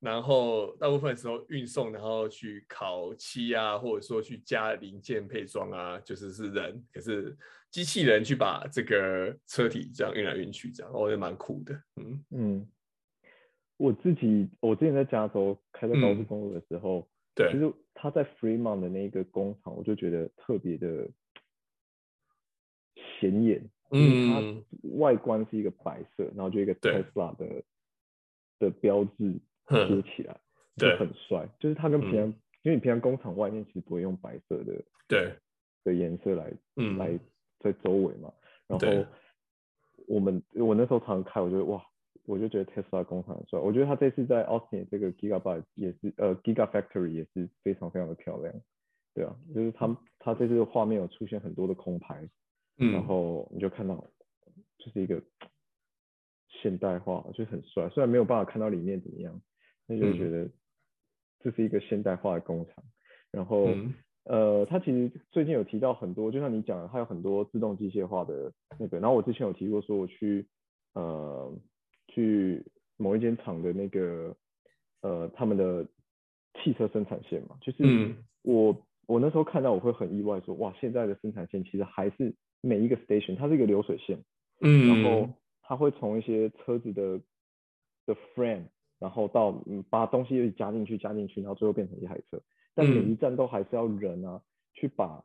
[0.00, 7.36] 然后大部分时候运送，然后去烤漆啊，或者说去加零件配装啊，就是是人，可是
[7.76, 11.74] 机器人去把这个车体这样运来运去，这样我觉得蛮酷的。
[11.96, 12.24] 嗯。
[12.30, 12.68] 嗯，
[13.76, 21.06] 我自己我之前在加州开在高速公路的时候，嗯、对，其实他在 Fremont 的那个工厂，我就觉得特别的
[23.20, 23.62] 显眼。
[23.90, 27.62] 嗯，它外观是一个白色，然后就一个 Tesla 的
[28.58, 29.38] 的标志。
[29.68, 30.40] 贴起来
[30.76, 30.96] 对。
[30.96, 35.34] 很帅，就是它跟平常，嗯、因为你平常工厂外面其实不会用白色的，对。
[35.82, 37.18] 的颜色来，嗯、来
[37.60, 38.32] 在周围嘛。
[38.66, 39.06] 然后
[40.06, 41.84] 我们我那时候常常开，我觉得哇，
[42.24, 43.58] 我就觉得 Tesla 工厂很帅。
[43.58, 48.54] 我觉得他这次在 Austin 这个 Gigabyte 也是呃 Gigafactory 也是非常非常的漂亮，
[49.14, 52.28] 对啊，就是他他这次画面有出现很多的空拍，
[52.78, 53.96] 嗯、然后你就看到
[54.78, 55.22] 就是一个
[56.48, 57.88] 现代化，就很帅。
[57.90, 59.40] 虽然没有办法看到里面怎么样。
[59.88, 60.50] 那就觉得
[61.38, 62.74] 这是一个现代化的工厂，
[63.30, 63.94] 然后、嗯、
[64.28, 68.98] 呃，他其实最近有提到很多，就像你讲的，他有很多自动机械化的那个。
[68.98, 70.46] 然后我之前有提过，说我去
[70.94, 71.52] 呃
[72.08, 72.64] 去
[72.96, 74.36] 某一间厂的那个
[75.02, 75.86] 呃他们的
[76.54, 77.84] 汽车生产线嘛，就是
[78.42, 84.18] 我、嗯、我那时候看到我会很意外说，说哇，现在的生产线其实还是每一个 station 它是一个流水线，
[84.60, 85.30] 嗯，然后
[85.62, 87.20] 它会从一些车子的
[88.06, 88.64] 的 frame。
[88.98, 92.40] 然后到嗯，把东西加进去，加进去，然后最后变成一台车。
[92.76, 94.38] 但每一站都还是要人啊，
[94.74, 95.24] 去把，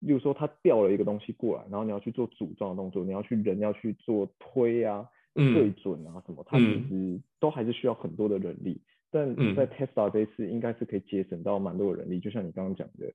[0.00, 8.78] 例如说他调了一个东西过来，然后你要去做组装的动作，你要去人要去做推啊、对准啊什么，它其实都还是需要很多的人力。
[9.10, 13.10] 但在 Tesla 这一次应该是可以节省到蛮多的人力，就像你刚刚讲的，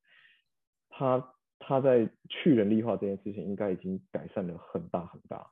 [0.90, 5.48] 他他在去人力化这件事情应该已经改善了很大很大。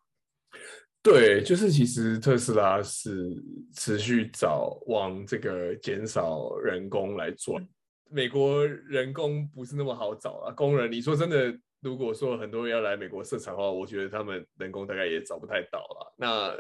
[1.03, 3.31] 对，就是其实特斯拉是
[3.73, 7.61] 持续找往这个减少人工来做。
[8.09, 10.91] 美国人工不是那么好找啊，工人。
[10.91, 16.15] 你说真的，如果说很多人要来美国设厂的话，我觉得他们人工大概也找不太到了。
[16.17, 16.55] 那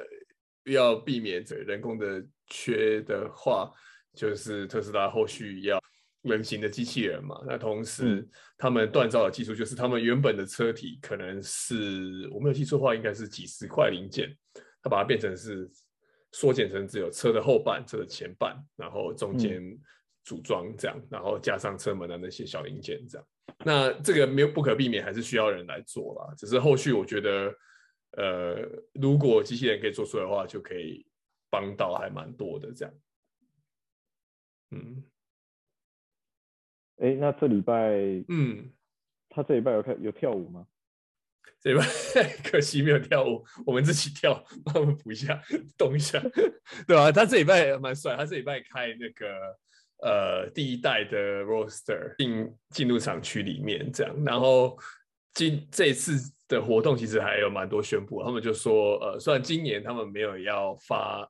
[0.71, 3.71] 要避免这人工的缺的话，
[4.13, 5.79] 就是特斯拉后续要。
[6.25, 8.27] 人形的机器人嘛，那同时
[8.57, 14.35] 他们锻造的技术就是他们原本的车体可能是我没有记错的话，应该是几十块零件，
[14.81, 15.69] 它把它变成是
[16.31, 19.61] 缩减成只有车的后半、车的前半，然后中间
[20.25, 23.27] 组装这样，然后加上车门的那些小零件这样。
[23.63, 26.33] 那这个没有不可避免，还是需要人来做啦。
[26.35, 27.55] 只是后续我觉得，
[28.17, 28.55] 呃，
[28.93, 31.05] 如果机器人可以做出来的话，就可以
[31.49, 32.93] 帮到还蛮多的这样。
[34.71, 35.03] 嗯。
[36.97, 37.91] 哎，那这礼拜，
[38.29, 38.71] 嗯，
[39.29, 40.65] 他这礼拜有看有跳舞吗？
[41.59, 41.85] 这礼拜
[42.49, 45.41] 可惜没有跳舞，我们自己跳，帮我们补一下，
[45.77, 46.19] 动一下，
[46.87, 47.11] 对吧？
[47.11, 49.57] 他这礼拜蛮帅，他这礼拜开那个
[50.05, 54.77] 呃第一代的 roster 进进入厂区里面这样，然后
[55.33, 61.27] 今这次的活动其实还有蛮多宣布，他们就说呃，虽然今年他们没有要发，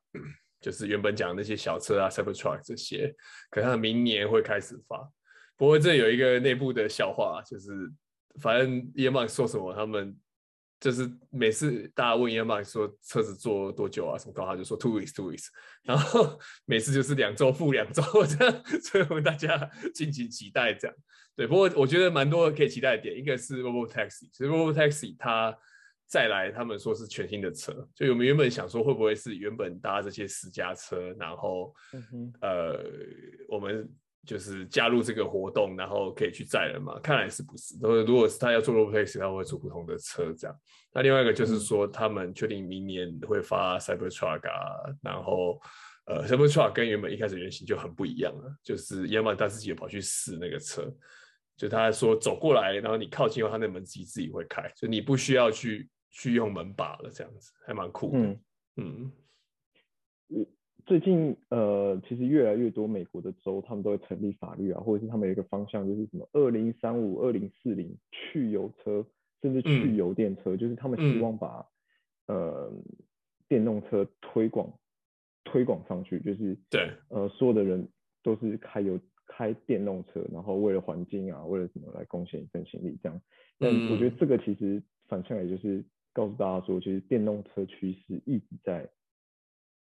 [0.60, 3.14] 就是原本讲那些小车啊，Cybertruck 这些，
[3.50, 5.10] 可他们明年会开始发。
[5.56, 7.70] 不过这有一个内部的笑话，就是
[8.42, 10.14] 反正 Elon Musk 说什么，他们
[10.78, 15.46] 就是每次大家问 Elon Musk 说车子坐多久啊什么高，他就说 two weeks two weeks，
[15.82, 20.96] 然后每次就是两周付两周这样，所以我们大家敬请期待这样。
[21.34, 25.56] 对，不过我觉得蛮多可以期待的点，一个是 Robotaxi，其实 Robotaxi 它
[26.06, 32.84] 再来，他们说是全新的车，就我们原本想说会不会是原本搭这些私家车，然后、嗯、呃
[33.48, 33.88] 我们。
[34.26, 36.98] 就是加入这个活动，然后可以去载人嘛？
[37.00, 37.76] 看来是不是？
[37.80, 40.60] 如果是他要做 Robotaxi，他会做不同的车这样。
[40.92, 45.60] 那另外一个就是说，他们确定明年会发 Cybertruck 啊，然后
[46.06, 48.56] 呃，Cybertruck 跟原本一开始原型就很不一样了。
[48.62, 50.92] 就是要么他自己也跑去试那个车，
[51.56, 58.18] 就他说走过来，然后你靠近后，他那门自己自己会开，就你不需要去去用门把了，这样子还蛮酷的。
[58.18, 58.40] 嗯。
[58.78, 59.12] 嗯
[60.86, 69.04] 最近呃，其实越来越多美国的州，他们都会成立法律啊，或者是他们有一个方向，就是什么二零三五、二零四零去油车，
[69.42, 71.66] 甚至去油电车，嗯、就是他们希望把、
[72.26, 72.72] 嗯、呃
[73.48, 74.72] 电动车推广
[75.42, 77.88] 推广上去，就是对呃所有的人
[78.22, 78.96] 都是开油
[79.26, 83.20] 开电动车，然后为了环境啊，为了什么来贡献一份心力这样。
[83.58, 88.88] 但我觉得这个其实反向来就是告诉大家说，其实电动车趋势一直在。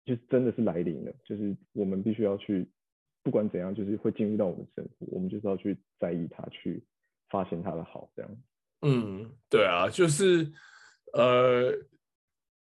[0.06, 2.70] 就真的是来临了，就是我们必须要去，
[3.24, 6.84] 不管怎样，就是会进入到我们生活，我们就是要去在意它，去
[7.30, 8.32] 发现它的好，这样。
[8.84, 10.52] 嗯，对啊，就是
[11.14, 11.72] 呃，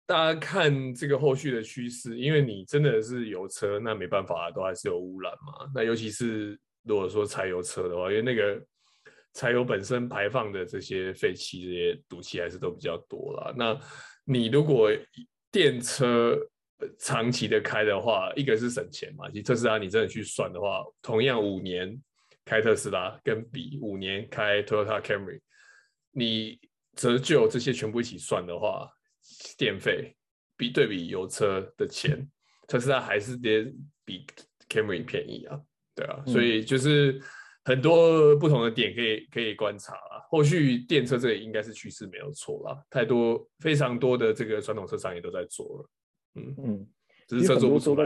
[0.07, 5.69] 大家看这个后续的趋势，因为你真的是有车，那没办法，都还是有污染嘛。
[5.75, 8.59] 那尤其是如果说柴油车的话，因为那个
[9.33, 13.53] 柴油本身排放的这些废气、这些毒气还是都比较多啦。
[13.55, 13.79] 那
[14.23, 14.89] 你如果
[15.51, 16.35] 电车
[16.99, 19.29] 长期的开的话，一个是省钱嘛。
[19.29, 21.99] 其实特斯拉你真的去算的话，同样五年
[22.45, 25.39] 开特斯拉跟比五年开 Toyota Camry，
[26.11, 26.59] 你
[26.95, 28.89] 折旧这些全部一起算的话。
[29.57, 30.15] 电费
[30.55, 32.25] 比对比油车的钱，
[32.65, 33.65] 特斯拉还是得
[34.05, 34.25] 比
[34.69, 35.59] Camry 便宜啊，
[35.93, 37.21] 对啊，嗯、所以就是
[37.65, 40.25] 很多不同的点可以可以观察啦。
[40.29, 45.89] 后续电车这里应该是趋势没有错啦，太多非常多的这个传统车商也都在做了，
[46.37, 46.87] 嗯嗯，
[47.27, 48.05] 只是车做不出来。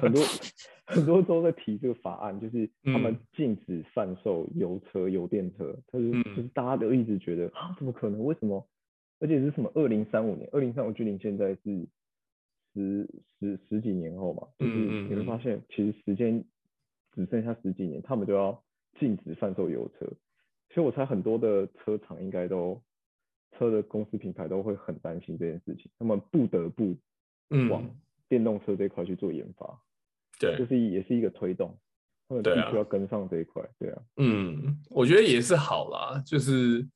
[0.00, 0.22] 很多
[0.86, 8.24] 很多都在提这个法案，就是他们禁止贩售油车、油电车，他就就是大家都一直觉得啊，怎么可能？
[8.24, 8.68] 为什么？
[9.18, 9.70] 而且是什么？
[9.74, 11.88] 二零三五年，二零三五距离现在是
[12.74, 13.08] 十
[13.40, 14.72] 十十几年后嘛，就是
[15.08, 16.44] 你会发现，其实时间
[17.14, 18.62] 只剩下十几年，他们就要
[19.00, 20.06] 禁止贩售油车。
[20.70, 22.82] 所以我猜很多的车厂应该都
[23.52, 26.94] 车的公司品牌都会很担心这件事情，他们不得不
[27.70, 27.88] 往
[28.28, 29.82] 电动车这一块去做研发。
[30.38, 31.78] 对，就是也是一个推动，
[32.28, 33.62] 他们必须要跟上这一块。
[33.78, 36.86] 对啊，嗯，我觉得也是好啦，就是。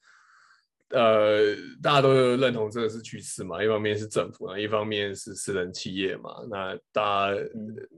[0.93, 6.45] 呃，大家都认同这个是趋势嘛，一方面是政府，一方面是私人企业嘛。
[6.51, 7.41] 那大家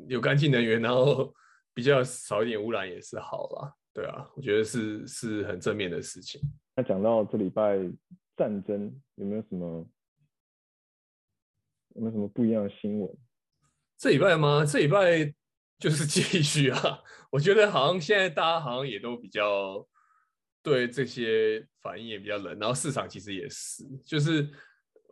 [0.08, 1.32] 有干净能源，然后
[1.72, 3.72] 比较少一点污染也是好啦。
[3.94, 6.38] 对啊，我觉得是是很正面的事情。
[6.76, 7.78] 那讲到这礼拜
[8.36, 9.88] 战争，有没有什么
[11.94, 13.10] 有没有什么不一样的新闻？
[13.98, 14.64] 这礼拜吗？
[14.64, 15.32] 这礼拜
[15.78, 17.00] 就是继续啊。
[17.30, 19.86] 我觉得好像现在大家好像也都比较。
[20.64, 24.48] 对这些反应也比较冷，然后市场其实也是，就是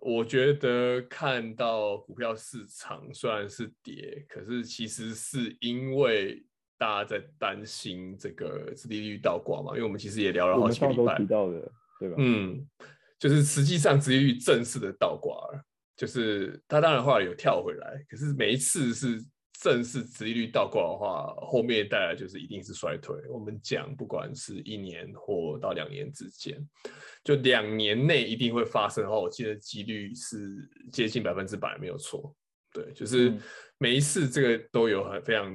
[0.01, 6.41] 我觉得看到股票市场虽然是跌，可是其实是因为
[6.79, 12.15] 大家在担心这个殖利率倒挂嘛，因为我们其实也聊了好几个礼拜，提到的，对吧？
[12.19, 12.65] 嗯，
[13.19, 15.65] 就是实际上殖利率正式的倒挂了，
[16.01, 19.23] 就是它当然后来有跳回来，可是每一次是。
[19.63, 23.15] 正式殖利率倒挂的话，后面带来就是一定是衰退。
[23.29, 26.59] 我们讲，不管是一年或到两年之间，
[27.23, 32.35] 就两年内一定会发生的话，我记得几率是接近百分之百，没有错。
[32.73, 33.35] 对，就是
[33.77, 35.55] 每一次这个都有很非常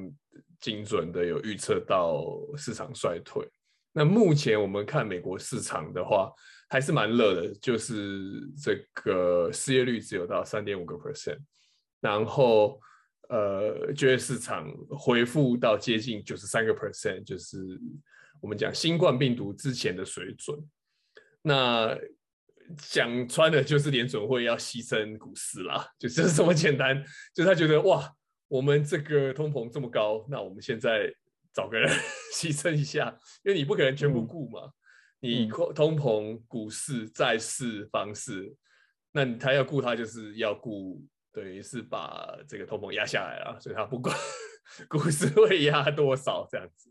[0.60, 3.44] 精准的有预测到市场衰退。
[3.92, 6.32] 那目前我们看美国市场的话，
[6.70, 11.40] 还是蛮热的，就是这个失业率只有到三点五个 percent，
[12.00, 12.80] 然后。
[13.28, 17.58] 呃，就业市场恢复到接近九十三个 percent，就是
[18.40, 20.56] 我们讲新冠病毒之前的水准。
[21.42, 21.98] 那
[22.78, 27.04] 讲穿的就是联准会要牺牲股市啦，就就是这么简单。
[27.34, 28.08] 就他觉得哇，
[28.48, 31.12] 我们这个通膨这么高，那我们现在
[31.52, 31.90] 找个人
[32.32, 33.10] 牺牲一下，
[33.44, 34.62] 因为你不可能全部顾嘛。
[34.66, 34.72] 嗯、
[35.26, 38.56] 你通膨、股市、债市、房市，
[39.12, 41.04] 那他要顾，他就是要顾。
[41.32, 44.16] 等于是把这个通膨压下来了，所以他不管
[44.88, 46.90] 股市会压多少这样子。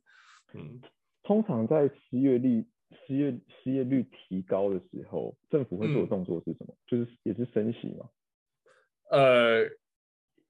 [0.52, 0.82] 嗯，
[1.22, 2.62] 通常在失业率
[3.06, 6.74] 失业失业率提高的时候，政府会做的动作是什么？
[6.74, 8.06] 嗯、就是也是升息嘛？
[9.10, 9.64] 呃，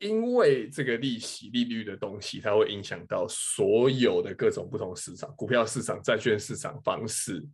[0.00, 7.52] 因为这个利息利率的东西，它会影响到所有的各种不同市场，股票市场、债券市场、房市，嗯、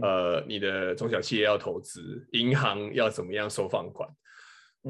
[0.00, 4.08] 呃，你的中小企业要投资，银行要怎么样收放款。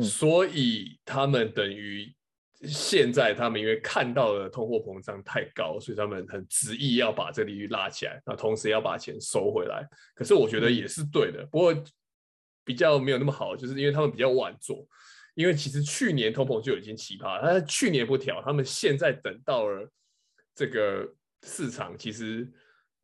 [0.00, 2.14] 所以他们等于
[2.62, 9.86] 现在，他们因为看到了通货膨胀太高，所以他们很执意要把这利率拉起来，那同时要把钱收回来。
[10.14, 11.74] 可是我觉得也是对的，不过
[12.64, 14.86] 比较没有那么好，就是因为他们比较晚做。
[15.34, 19.90] 因为其实去年通膨就已经奇葩，他去年不调，他们现在等到了
[20.54, 21.06] 这个
[21.42, 22.50] 市场，其实。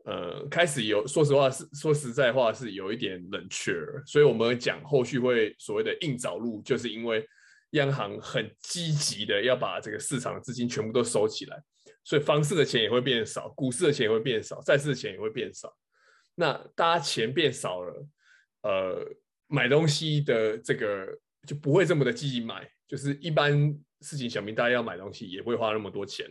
[0.08, 3.74] 呃，开始有，说实话是说实在话是有一点冷却，
[4.06, 7.28] 所以我们讲后续会所谓的硬着陆，就是因为
[7.72, 11.62] 央行很积极的要把这个市场的资金全部都收起来，
[12.04, 15.70] 所以房市的钱也会变少，股市的钱也会变少，债市的钱也会变少。
[16.34, 18.08] 那大家钱变少了，
[18.62, 19.06] 呃，
[19.46, 21.06] 买东西的这个
[21.46, 26.26] 就不会这么的积极买，就是一般事情小明大家要买东西也不会花那么多钱，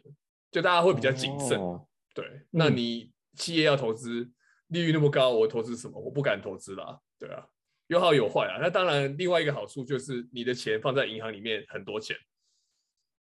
[0.49, 1.59] 就大家会比较谨慎。
[1.59, 3.03] 哦、对，那你。
[3.03, 4.29] 嗯企业要投资，
[4.67, 5.97] 利率那么高，我投资什么？
[5.99, 7.47] 我不敢投资啦，对啊，
[7.87, 8.59] 有好有坏啊。
[8.61, 12.17] 那当然，另外一个好处就是你的钱放在银行里面很多钱，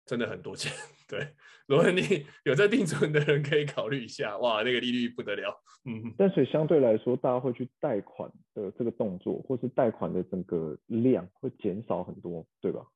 [0.06, 0.70] 真的很多钱。
[1.08, 1.34] 对，
[1.66, 2.00] 如果你
[2.44, 5.60] 有在定存的人可以考虑一下，哇，那个利率不得了。
[5.84, 12.86] 嗯，但所以相对来说，大家会去贷款的这个动作，或是贷款的整个量会减少很多，对吧？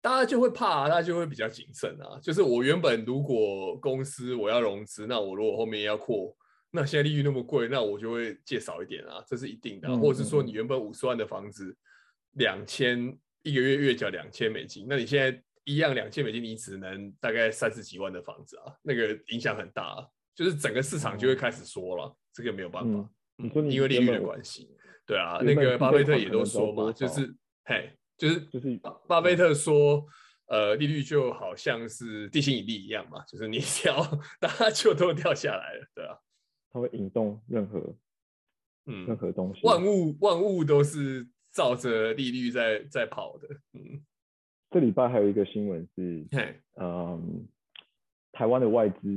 [0.00, 2.18] 大家就会怕啊，大家就会比较谨慎啊。
[2.22, 6.34] 就是我原本如果公司我要融资，那我如果后面要扩，
[6.70, 9.96] 那现在利率那么贵，那我就会借少一点啊，这是一定的啊。
[9.96, 11.76] 或者是说，你原本五十万的房子，
[12.32, 24.76] 两千一个月月缴两千美金，那你现在一样两千美金，你只能大概三十几万的房子啊，那个影响很大啊，就是整个市场就会开始缩了，这个没有办法，嗯，因为利率的关系。
[25.04, 27.34] 对啊，那个巴菲特也都说嘛，就是
[27.64, 27.90] 嘿。
[28.18, 30.04] 就是就是巴菲特说，
[30.46, 33.94] 呃，利率就好像是地心引力一样嘛，就是你掉，
[34.40, 36.18] 大家就都掉下来了，对啊，
[36.70, 37.96] 它会引动任何，
[38.86, 44.04] 嗯，任何东西，万物万物都是照着利率在在跑的，嗯。
[44.70, 46.60] 这礼拜还有一个新闻是，嘿。
[46.74, 47.46] 嗯，
[48.32, 49.08] 台湾的外资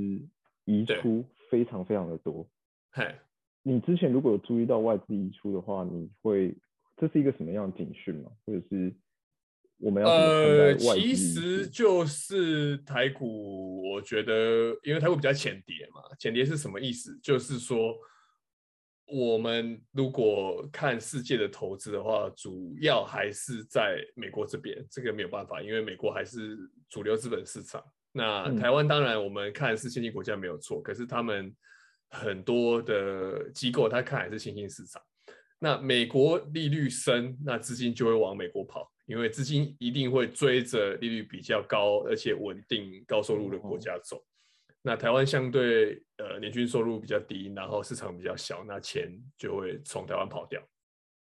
[0.65, 2.47] 移出非常非常的多，
[2.91, 3.15] 嘿，
[3.63, 6.55] 你之前如果有注意到外资移出的话，你会。
[7.01, 8.31] 这是一个什么样的警讯吗？
[8.45, 8.95] 或者是
[9.79, 10.07] 我们要？
[10.07, 17.17] 呃，其实就是台股，我觉得因为台股比较浅碟嘛，浅碟是什么意思？
[17.23, 17.97] 就是说
[19.07, 26.55] 我们如果看世界的投资的话，主要还是在美国这边，这个没有办法，因为美国还是
[26.87, 27.83] 主流资本市场。
[28.11, 31.51] 那台湾当然我们看是新兴国家没有错，可是他们
[32.11, 35.01] 很多的机构他看还是新兴市场。
[35.63, 44.19] 那美国利率升，那资金就会往美国跑，因为资金一定会追着利率比较高而且稳定、高收入的国家走。
[44.81, 50.59] 那台湾相对呃年均收入比较低，然后市场比较小，那钱就会从台湾跑掉，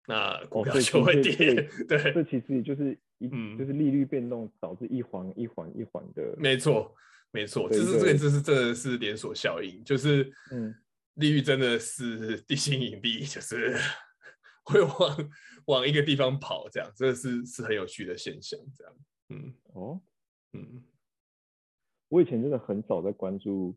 [0.08, 1.52] 那股票就会跌。
[1.60, 6.34] 哦、对，这其实就是一，嗯，就是利率变动导致一环一环一环的。
[6.38, 6.92] 没错，
[7.30, 10.74] 没错，这是这个这是这是连锁效应，就是嗯，
[11.14, 13.76] 利率真的是地心引力，就是。
[14.64, 15.30] 会往
[15.66, 18.94] 往一个地方跑，这样，这是是很有趣的现象，这样，
[19.28, 20.00] 嗯，哦，
[20.52, 20.82] 嗯，
[22.08, 23.76] 我以前真的很少在关注，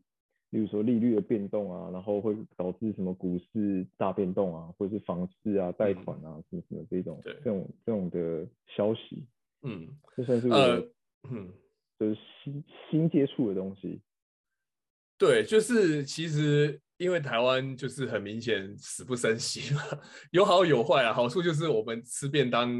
[0.50, 9.26] 例如说利率的变动啊，然后会导致什么股市大变动啊，或者是房市啊、贷款啊什么什么这种，对，这种这种的消息，
[9.62, 10.92] 嗯，这算是我，呃，
[11.30, 11.52] 嗯，
[11.98, 14.00] 就是新新接触的东西，
[15.18, 16.80] 对，就是其实。
[16.98, 19.82] 因为台湾就是很明显死不生息嘛，
[20.32, 21.12] 有好有坏啊。
[21.14, 22.70] 好处就是我们吃便当，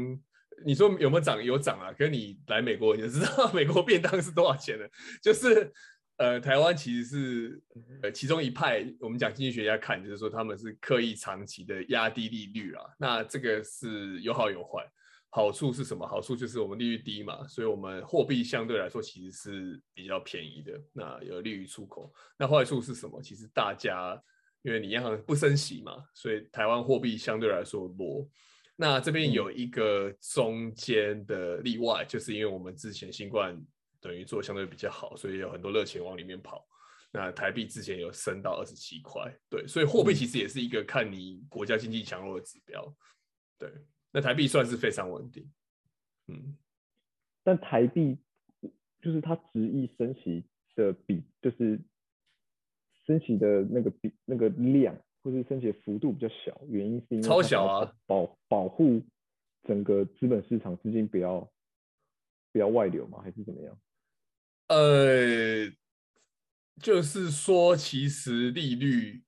[0.65, 1.43] 你说有没有涨？
[1.43, 1.91] 有涨啊。
[1.93, 4.87] 可是你来美国你就知道美国便当是多少钱了。
[5.23, 5.71] 就是
[6.17, 7.61] 呃，台湾其实是
[8.03, 12.83] 呃其中一派，我们讲经济学家看就是说他们是刻意长期的压低利率啊。
[12.97, 14.85] 那这个是有好有坏。
[15.31, 16.07] 好处是什么？
[16.07, 22.11] 好处就是我们利率低嘛，所以我们货币相对来说其实是比较便宜的，那有利于出口。
[22.35, 23.21] 那坏处是什么？
[23.21, 24.19] 其实大家
[24.63, 28.27] 因为你央行不升息嘛，所以台湾货币相对来说弱。
[28.75, 33.55] 那这边有一个中间的例外，就是因为我们之前新冠
[34.01, 36.65] 等于做相对比较好，所以有很多热钱往里面跑。
[37.11, 42.95] 那台币之前有升到二十七块，对，所以货币其实也是一个看你国家经济强弱的指标，
[43.57, 43.69] 对。
[44.11, 45.47] 那台币算是非常稳定，
[46.27, 46.57] 嗯，
[47.43, 48.17] 但台币
[49.01, 50.43] 就是它直意升息
[50.75, 51.79] 的比，就是
[53.05, 59.01] 升息的那个比那个量，或是升息的幅度比较小，原因是因为超小啊，保保护
[59.67, 61.51] 整个资本市场资金不要
[62.51, 63.21] 不要外流嘛？
[63.21, 63.79] 还是怎么样？
[64.69, 65.71] 呃，
[66.81, 69.23] 就是说，其实利率。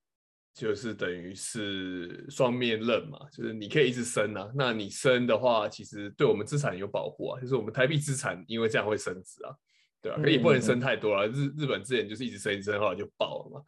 [0.53, 9.55] 就是等于是双面刃嘛，就是你可以一直升啊，那你升的话，其实对我们资产有保护啊，就是我们台币资产因为这样会升值啊，
[10.01, 10.21] 对吧、啊？
[10.21, 13.63] 可也不能升太多了，日日本之前就是一直升一升，后来就爆了嘛。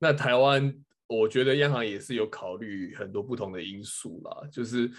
[0.00, 0.74] 那台湾，
[1.06, 4.90] 我觉得央行也是有考虑很多不同的因素啦，就是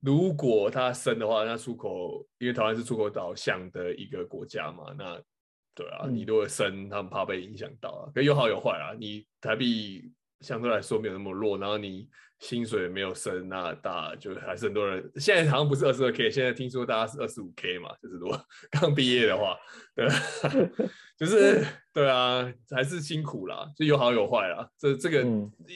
[0.00, 5.18] 如果它升的话，那出口，因为台湾是出口导向的一个国家嘛，那
[5.74, 10.12] 对啊，你如果升，他们怕被影响到啊，可有好有坏啊，你台币。
[10.42, 12.08] 相对来说没有那么弱，然后你
[12.40, 15.10] 薪水没有升，那大就还是很多人。
[15.14, 18.36] 现在好像不是二十二 k，现在听说大家是二十五 k 嘛，就是如果
[18.70, 19.56] 刚毕业的话，
[19.94, 20.08] 对，
[21.16, 24.68] 就是对啊，还是辛苦啦，就有好有坏啦。
[24.76, 25.24] 这这个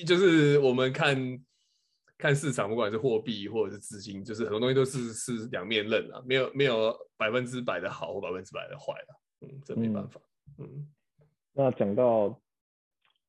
[0.04, 1.16] 就是我们看
[2.18, 9.14] 看市场，不管是货币或者是资金，就是很多东西都是是两面刃啊，没有没有百分之百的好或百分之百的坏啦。
[9.42, 10.20] 嗯，这没办法。
[10.58, 10.88] 嗯，
[11.52, 12.36] 那讲到。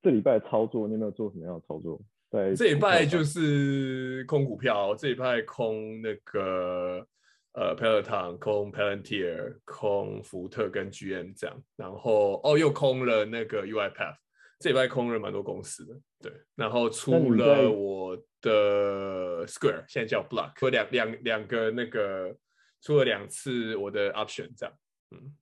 [0.01, 1.99] 这礼拜操作，你有没有做什么样的操作？
[2.29, 7.07] 在这礼拜就是空股票，这礼拜空那个
[7.53, 14.17] 呃，Peloton 空 Palantir 空福特跟 GM 这样，然后哦又空了那个 UiPath，
[14.59, 22.35] 这礼拜空了蛮多公司的，对，然后出了我的 Square，现在叫 Block，两两两个那个
[22.81, 24.75] 出了两次我的 Option 这样，
[25.11, 25.33] 嗯，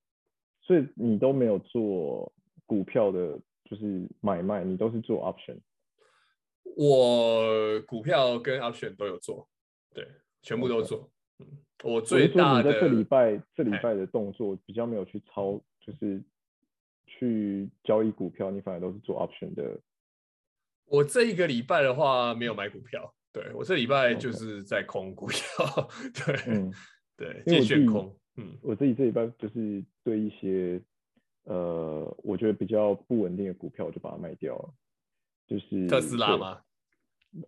[0.62, 2.32] 所以你都没有做
[2.68, 5.60] 股票的，就是买卖，你都是做 Option。
[6.78, 9.48] 我股票跟 Option 都有做，
[9.94, 10.08] 对，
[10.42, 11.12] 全部都做。
[11.84, 16.24] 我最大的在这礼拜这礼拜的动作比较没有去操，就是
[17.06, 19.80] 去交易股票，你反而都是做 option 的。
[20.86, 25.44] 我这一个礼拜的话没有买股票，对，我这礼拜就是在空股票.
[26.26, 26.74] 对，嗯，
[27.18, 28.16] 对，借券空。
[28.38, 30.82] 嗯，我自己这礼拜就是对一些
[31.46, 34.74] 呃，我觉得比较不稳定的股票，我就把它卖掉了。
[35.48, 36.62] 就是特斯拉吗？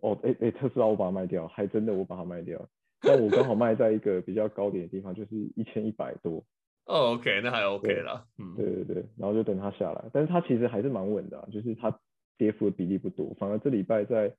[0.02, 2.68] 哦，哎哎，特斯拉我把它卖掉，还真的我把它卖掉。
[3.00, 6.44] 但我刚好卖在一个比较高点的地方，就是一千一百多。
[6.86, 8.26] 哦，OK，那还 OK 了。
[8.38, 11.96] 嗯，对对对，然后就等它下来，但是它其实还是蛮稳的啊，就是它
[12.36, 13.34] 跌幅的比例不多。
[13.34, 14.34] 反而这礼拜在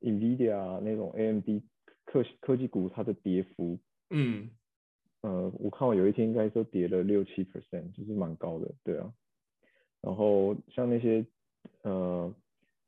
[0.00, 1.62] NVIDIA 那种 AMD
[2.04, 3.78] 科科技股，它的跌幅，
[4.10, 4.50] 嗯，
[5.22, 9.12] 呃，我看我有一天应该说跌了六七 percent，就是蛮高的，对啊。
[10.00, 11.26] 然后像那些
[11.82, 12.34] 呃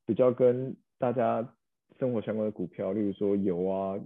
[0.06, 1.56] 比较跟大家
[1.98, 4.00] 生活相关的股票，例如说油啊。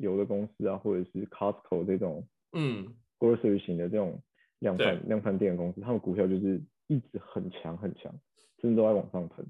[0.00, 2.86] 油的公司啊，或者是 Costco 这种，嗯
[3.18, 4.20] ，grocery 型的这种
[4.58, 8.12] 量贩量贩店的公司，他们股票就是一直很强很强，
[8.58, 9.46] 真的都在往上喷。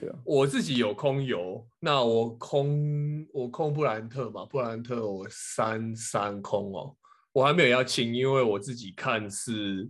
[0.00, 6.96] 对啊，我自己有空油，那我空我空布兰特嘛，布兰特我三三空哦，
[7.32, 9.88] 我还没有要清，因为我自己看是。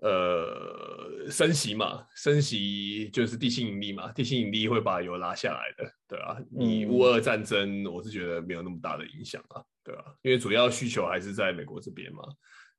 [0.00, 6.38] 呃，升息嘛，升息就是地心引力嘛，地心引力会把油拉下来的，对啊。
[6.52, 12.22] 你乌俄战争，我是觉得没有那么大的影响啊，对啊，因为主要需求还是在美国这边嘛。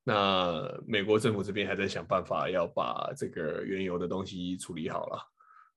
[0.06, 5.20] 那美国政府这边还在想办法要把这个原油的东西处理好了，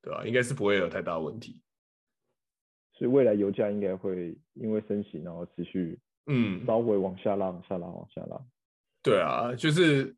[0.00, 0.24] 对吧？
[0.24, 1.60] 应该是不会有太大问题。
[2.92, 8.40] 所以未来油价应该会因为升息，然后持续嗯稍微往下拉，往下拉，往下拉。
[9.02, 10.16] 对啊，就是。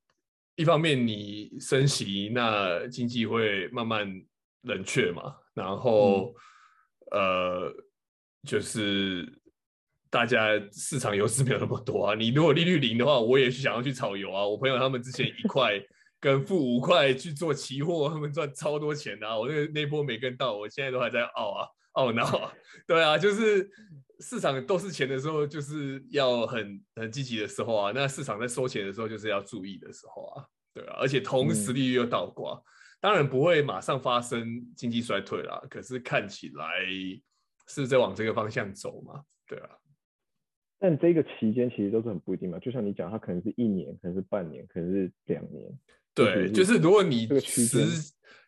[0.56, 4.08] 一方面你升息，那经济会慢慢
[4.62, 6.32] 冷却嘛，然后、
[7.10, 7.74] 嗯、呃，
[8.46, 9.26] 就是
[10.08, 12.14] 大家市场油是没有那么多啊。
[12.14, 14.46] 你如果利率零的话，我也是想要去炒油啊。
[14.46, 15.72] 我朋友他们之前一块
[16.20, 19.36] 跟负五块去做期货，他们赚超多钱的啊。
[19.36, 22.52] 我那个那波没跟到，我现在都还在懊啊懊恼啊。
[22.86, 23.68] 对啊，就是
[24.20, 27.92] 市场都是钱的时候，就是要很很积极的时候啊。
[27.94, 30.44] 那市场在收钱的时候，就是要注意的时候啊。
[30.72, 32.62] 对啊，而且同时利率又倒挂，嗯、
[33.00, 35.62] 当然不会马上发生经济衰退啦。
[35.70, 36.66] 可是看起来
[37.68, 39.22] 是在往这个方向走嘛？
[39.46, 39.70] 对啊。
[40.80, 45.72] 但这个期间其实都是很不一定嘛，就像你讲，它可能是一年，可能是半年，可能是两年。
[46.12, 47.86] 对，就是如果你时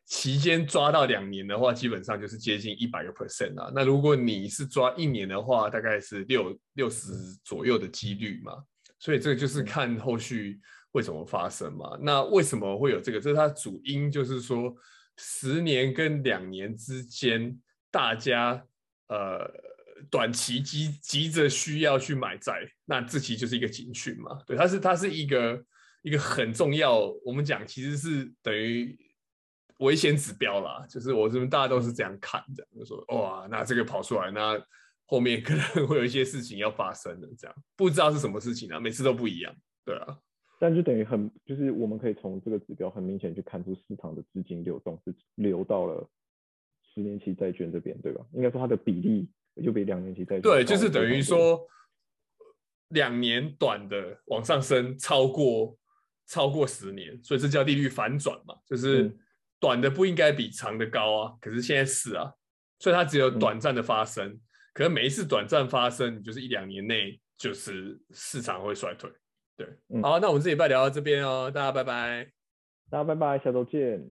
[0.06, 3.70] 期间抓到两年的话，基本上就是接近一百个 percent 啊。
[3.74, 7.12] 那如果你是抓一年的话，大概是六六十
[7.44, 8.52] 左右的几率嘛。
[8.98, 10.58] 所以这个就是看后续。
[10.92, 11.98] 为什么发生嘛？
[12.00, 13.20] 那为什么会有这个？
[13.20, 14.74] 这是它主因，就是说
[15.18, 17.54] 十年跟两年之间，
[17.90, 18.64] 大家
[19.08, 19.46] 呃
[20.10, 24.38] 短期急急着需要去买债，那这其实就是一个警讯嘛。
[24.46, 25.62] 对，它是它是一个
[26.00, 28.98] 一个很重要，我们讲其实是等于
[29.78, 30.86] 危险指标啦。
[30.88, 34.60] 就是我这边大家都是这样看的，就说哇，那这个跑出来，那
[35.06, 39.54] 后面可能会有一些事情要发生的，这样不知道是什么事情啊，每次都不一样，
[39.84, 40.18] 对啊。
[40.58, 46.08] 但就等于很，就是我们可以从这个指标很明显去看出市场的资金流动是流到了
[46.94, 48.24] 十年期债券这边，对吧？
[48.32, 49.28] 应该说它的比例
[49.62, 51.60] 就比两年期债券对，就是等于说
[52.88, 55.76] 两年短的往上升超过
[56.26, 59.14] 超过十年，所以这叫利率反转嘛，就是
[59.58, 62.30] 短的不应该比长的高啊，可是现在是啊，
[62.78, 64.40] 所以它只有短暂的发生，嗯、
[64.74, 69.10] 可是每一次短暂发生，就是一两年内就是市场会衰退。
[69.56, 72.28] 对，嗯、好，那我们这礼拜聊到这边哦，大家拜拜，
[72.90, 74.04] 大家拜拜，下周见。